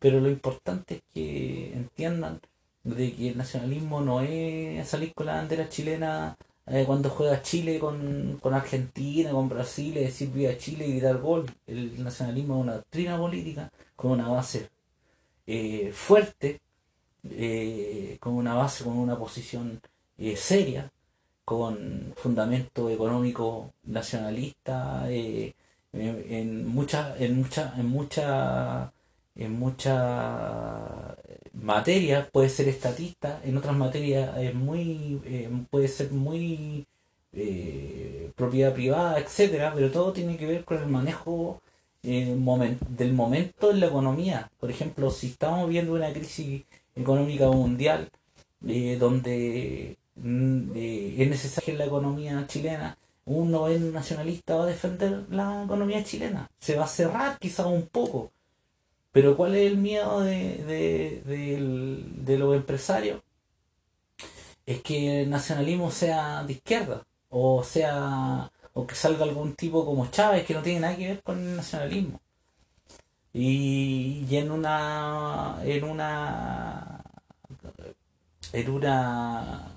pero 0.00 0.18
lo 0.18 0.28
importante 0.28 0.96
es 0.96 1.02
que 1.14 1.72
entiendan 1.72 2.40
de 2.84 3.14
que 3.14 3.30
el 3.30 3.38
nacionalismo 3.38 4.00
no 4.00 4.20
es 4.20 4.88
salir 4.88 5.14
con 5.14 5.26
la 5.26 5.36
bandera 5.36 5.68
chilena 5.68 6.36
eh, 6.66 6.84
cuando 6.86 7.10
juega 7.10 7.42
Chile 7.42 7.78
con, 7.78 8.38
con, 8.40 8.54
Argentina, 8.54 9.30
con 9.32 9.48
Brasil, 9.48 9.96
es 9.98 10.04
decir 10.06 10.30
viva 10.30 10.56
Chile 10.56 10.86
y 10.86 10.92
gritar 10.92 11.18
gol. 11.18 11.46
El 11.66 12.02
nacionalismo 12.02 12.56
es 12.56 12.62
una 12.62 12.74
doctrina 12.76 13.18
política 13.18 13.70
con 13.96 14.12
una 14.12 14.28
base 14.28 14.70
eh, 15.46 15.92
fuerte, 15.92 16.60
con 18.20 18.34
una 18.34 18.54
base, 18.54 18.84
con 18.84 18.98
una 18.98 19.18
posición 19.18 19.80
seria, 20.36 20.90
con 21.44 22.12
fundamento 22.16 22.88
económico 22.90 23.72
nacionalista 23.84 25.04
eh, 25.10 25.54
en 25.92 26.66
muchas 26.66 27.20
en 27.20 27.36
muchas 27.36 27.78
en 27.78 27.86
muchas 27.86 28.90
en 29.36 29.58
muchas 29.58 31.16
materias 31.54 32.28
puede 32.30 32.48
ser 32.48 32.68
estatista 32.68 33.40
en 33.44 33.56
otras 33.56 33.76
materias 33.76 34.36
es 34.38 34.54
muy 34.54 35.20
eh, 35.24 35.50
puede 35.70 35.88
ser 35.88 36.10
muy 36.12 36.86
eh, 37.32 38.30
propiedad 38.36 38.74
privada 38.74 39.18
etcétera 39.18 39.72
pero 39.74 39.90
todo 39.90 40.12
tiene 40.12 40.36
que 40.36 40.46
ver 40.46 40.64
con 40.64 40.78
el 40.78 40.88
manejo 40.88 41.60
del 42.02 43.12
momento 43.12 43.70
en 43.70 43.80
la 43.80 43.86
economía 43.86 44.50
por 44.58 44.70
ejemplo 44.70 45.10
si 45.10 45.28
estamos 45.28 45.68
viendo 45.68 45.94
una 45.94 46.12
crisis 46.12 46.62
económica 46.96 47.48
mundial 47.48 48.10
donde 48.60 49.96
Mm, 50.16 50.72
es 50.76 51.28
necesario 51.28 51.72
en 51.72 51.78
la 51.78 51.86
economía 51.86 52.46
chilena, 52.46 52.96
un 53.24 53.50
noveno 53.50 53.90
nacionalista 53.90 54.56
va 54.56 54.64
a 54.64 54.66
defender 54.66 55.24
la 55.30 55.64
economía 55.64 56.04
chilena. 56.04 56.50
Se 56.60 56.76
va 56.76 56.84
a 56.84 56.88
cerrar 56.88 57.38
quizás 57.38 57.66
un 57.66 57.86
poco. 57.86 58.30
Pero 59.12 59.36
¿cuál 59.36 59.54
es 59.54 59.70
el 59.70 59.78
miedo 59.78 60.20
de, 60.20 61.22
de, 61.24 62.38
los 62.38 62.56
empresarios? 62.56 63.22
Es 64.66 64.80
que 64.82 65.22
el 65.22 65.30
nacionalismo 65.30 65.90
sea 65.90 66.44
de 66.44 66.54
izquierda 66.54 67.04
o 67.30 67.62
sea 67.64 68.50
o 68.74 68.86
que 68.86 68.94
salga 68.94 69.24
algún 69.24 69.54
tipo 69.54 69.84
como 69.84 70.10
Chávez 70.10 70.46
que 70.46 70.54
no 70.54 70.62
tiene 70.62 70.80
nada 70.80 70.96
que 70.96 71.08
ver 71.08 71.22
con 71.22 71.38
el 71.38 71.56
nacionalismo. 71.56 72.20
Y, 73.34 74.26
y 74.28 74.36
en 74.36 74.50
una 74.50 75.58
en 75.64 75.84
una 75.84 77.02
en 78.52 78.70
una 78.70 79.72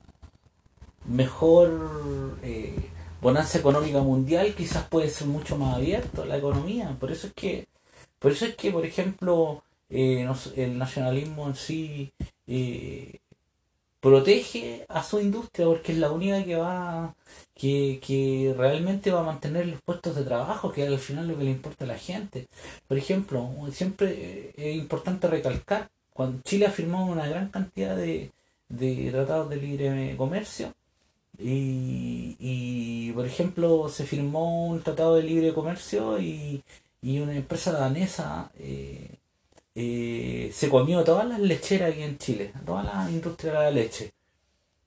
mejor 1.06 2.38
eh, 2.43 2.89
bonanza 3.21 3.58
económica 3.58 4.02
mundial, 4.02 4.54
quizás 4.56 4.88
puede 4.88 5.10
ser 5.10 5.28
mucho 5.28 5.58
más 5.58 5.76
abierto 5.76 6.26
la 6.26 6.38
economía. 6.38 6.95
Por 7.00 7.12
eso 7.12 7.28
es 7.28 7.34
que, 7.34 7.67
por 8.19 8.32
eso 8.32 8.45
es 8.45 8.56
que, 8.56 8.71
por 8.71 8.86
ejemplo, 8.86 9.63
eh, 9.89 10.28
el 10.56 10.78
nacionalismo 10.78 11.47
en 11.47 11.56
sí 11.56 12.12
eh, 12.47 13.19
protege 13.99 14.86
a 14.89 15.04
su 15.04 15.19
industria 15.19 15.65
porque 15.67 15.91
es 15.93 15.97
la 15.97 16.12
única 16.12 16.43
que 16.43 16.56
va, 16.56 17.15
que, 17.56 17.99
que 18.06 18.54
realmente 18.58 19.12
va 19.12 19.21
a 19.21 19.23
mantener 19.23 19.67
los 19.67 19.82
puestos 19.82 20.15
de 20.15 20.23
trabajo, 20.23 20.71
que 20.71 20.84
es 20.84 20.89
al 20.89 20.99
final 20.99 21.28
lo 21.28 21.38
que 21.38 21.43
le 21.45 21.51
importa 21.51 21.86
a 21.86 21.88
la 21.88 21.97
gente. 21.97 22.47
Por 22.88 22.97
ejemplo, 22.97 23.49
siempre 23.71 24.54
es 24.58 24.75
importante 24.75 25.28
recalcar, 25.28 25.89
cuando 26.13 26.41
Chile 26.43 26.67
ha 26.67 26.71
firmado 26.71 27.06
una 27.06 27.28
gran 27.28 27.49
cantidad 27.49 27.95
de, 27.97 28.32
de 28.69 29.12
tratados 29.12 29.49
de 29.49 29.58
libre 29.58 30.15
comercio, 30.17 30.73
y, 31.38 32.38
y, 32.39 33.12
por 33.13 33.25
ejemplo, 33.25 33.89
se 33.89 34.06
firmó 34.06 34.67
un 34.67 34.82
tratado 34.82 35.15
de 35.15 35.23
libre 35.23 35.54
comercio 35.54 36.19
y, 36.21 36.63
una 37.19 37.35
empresa 37.35 37.71
danesa 37.71 38.51
eh, 38.58 39.19
eh, 39.75 40.51
se 40.53 40.69
comió 40.69 41.03
todas 41.03 41.27
las 41.27 41.39
lecheras 41.39 41.91
aquí 41.91 42.03
en 42.03 42.17
Chile, 42.17 42.53
todas 42.65 42.85
las 42.85 43.12
industrias 43.12 43.53
de 43.53 43.60
la 43.63 43.71
leche. 43.71 44.13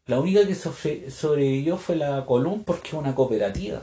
La 0.07 0.19
única 0.19 0.47
que 0.47 0.55
sobrevivió 0.55 1.77
fue 1.77 1.97
la 1.97 2.25
Column 2.27 2.65
porque 2.65 2.89
es 2.89 2.95
una 2.95 3.15
cooperativa. 3.15 3.83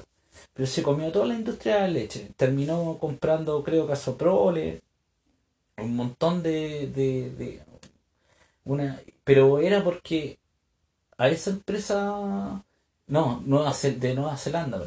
Pero 0.53 0.67
se 0.67 0.83
comió 0.83 1.11
toda 1.11 1.27
la 1.27 1.35
industria 1.35 1.75
de 1.75 1.81
la 1.81 1.87
leche. 1.89 2.31
Terminó 2.35 2.97
comprando, 2.99 3.63
creo, 3.63 3.87
Casoprole, 3.87 4.81
un 5.77 5.95
montón 5.95 6.41
de, 6.41 6.87
de, 6.87 7.29
de 7.31 7.61
una, 8.63 8.99
pero 9.23 9.59
era 9.59 9.83
porque 9.83 10.39
a 11.17 11.29
esa 11.29 11.51
empresa, 11.51 12.63
no, 13.07 13.43
Nueva, 13.45 13.73
de 13.73 14.13
Nueva 14.15 14.37
Zelanda, 14.37 14.83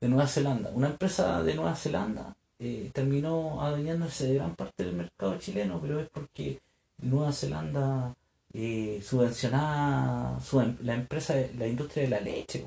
de 0.00 0.08
Nueva 0.08 0.26
Zelanda, 0.26 0.70
una 0.74 0.88
empresa 0.88 1.42
de 1.42 1.54
Nueva 1.54 1.76
Zelanda 1.76 2.34
eh, 2.58 2.90
terminó 2.92 3.62
adueñándose 3.62 4.26
de 4.28 4.34
gran 4.34 4.54
parte 4.56 4.84
del 4.84 4.94
mercado 4.94 5.38
chileno, 5.38 5.80
pero 5.80 6.00
es 6.00 6.08
porque 6.10 6.60
Nueva 6.98 7.32
Zelanda 7.32 8.14
eh, 8.52 9.00
subvencionaba 9.02 10.40
su, 10.40 10.60
em, 10.60 10.76
la 10.82 10.94
empresa, 10.94 11.34
la 11.56 11.66
industria 11.66 12.04
de 12.04 12.10
la 12.10 12.20
leche. 12.20 12.66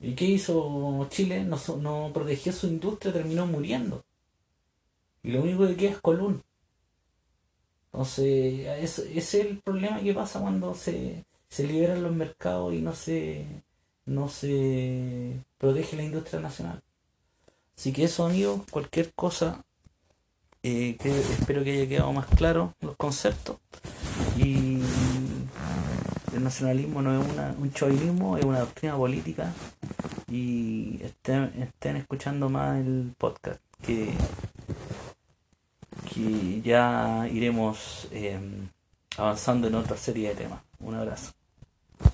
¿Y 0.00 0.14
qué 0.14 0.24
hizo 0.24 1.06
Chile? 1.10 1.44
No, 1.44 1.58
no 1.80 2.10
protegió 2.12 2.52
su 2.52 2.66
industria, 2.66 3.12
terminó 3.12 3.46
muriendo. 3.46 4.04
Y 5.22 5.30
lo 5.32 5.42
único 5.42 5.66
que 5.68 5.76
queda 5.76 5.90
es 5.92 6.00
Colún. 6.00 6.42
Entonces, 7.92 8.66
ese 8.80 9.18
es 9.18 9.34
el 9.34 9.58
problema 9.60 10.00
que 10.00 10.14
pasa 10.14 10.40
cuando 10.40 10.74
se, 10.74 11.24
se 11.48 11.66
liberan 11.66 12.02
los 12.02 12.12
mercados 12.12 12.74
y 12.74 12.80
no 12.80 12.94
se, 12.94 13.46
no 14.06 14.28
se 14.28 15.40
protege 15.58 15.96
la 15.96 16.02
industria 16.04 16.40
nacional. 16.40 16.82
Así 17.76 17.92
que 17.92 18.04
eso, 18.04 18.24
amigos, 18.24 18.62
cualquier 18.70 19.12
cosa, 19.14 19.64
eh, 20.62 20.96
que 21.00 21.10
espero 21.18 21.64
que 21.64 21.72
haya 21.72 21.88
quedado 21.88 22.12
más 22.12 22.26
claro 22.26 22.74
los 22.80 22.96
conceptos. 22.96 23.56
Y 24.36 24.78
el 26.34 26.44
nacionalismo 26.44 27.02
no 27.02 27.20
es 27.20 27.32
una, 27.32 27.54
un 27.58 27.72
chauvinismo, 27.72 28.36
es 28.36 28.44
una 28.44 28.60
doctrina 28.60 28.96
política. 28.96 29.52
Y 30.28 31.00
estén, 31.02 31.52
estén 31.60 31.96
escuchando 31.96 32.48
más 32.48 32.80
el 32.80 33.12
podcast, 33.18 33.60
que, 33.82 34.14
que 36.12 36.62
ya 36.62 37.28
iremos 37.30 38.08
eh, 38.12 38.38
avanzando 39.16 39.68
en 39.68 39.74
otra 39.74 39.96
serie 39.96 40.30
de 40.30 40.34
temas. 40.36 40.60
Un 40.80 40.94
abrazo. 40.94 41.32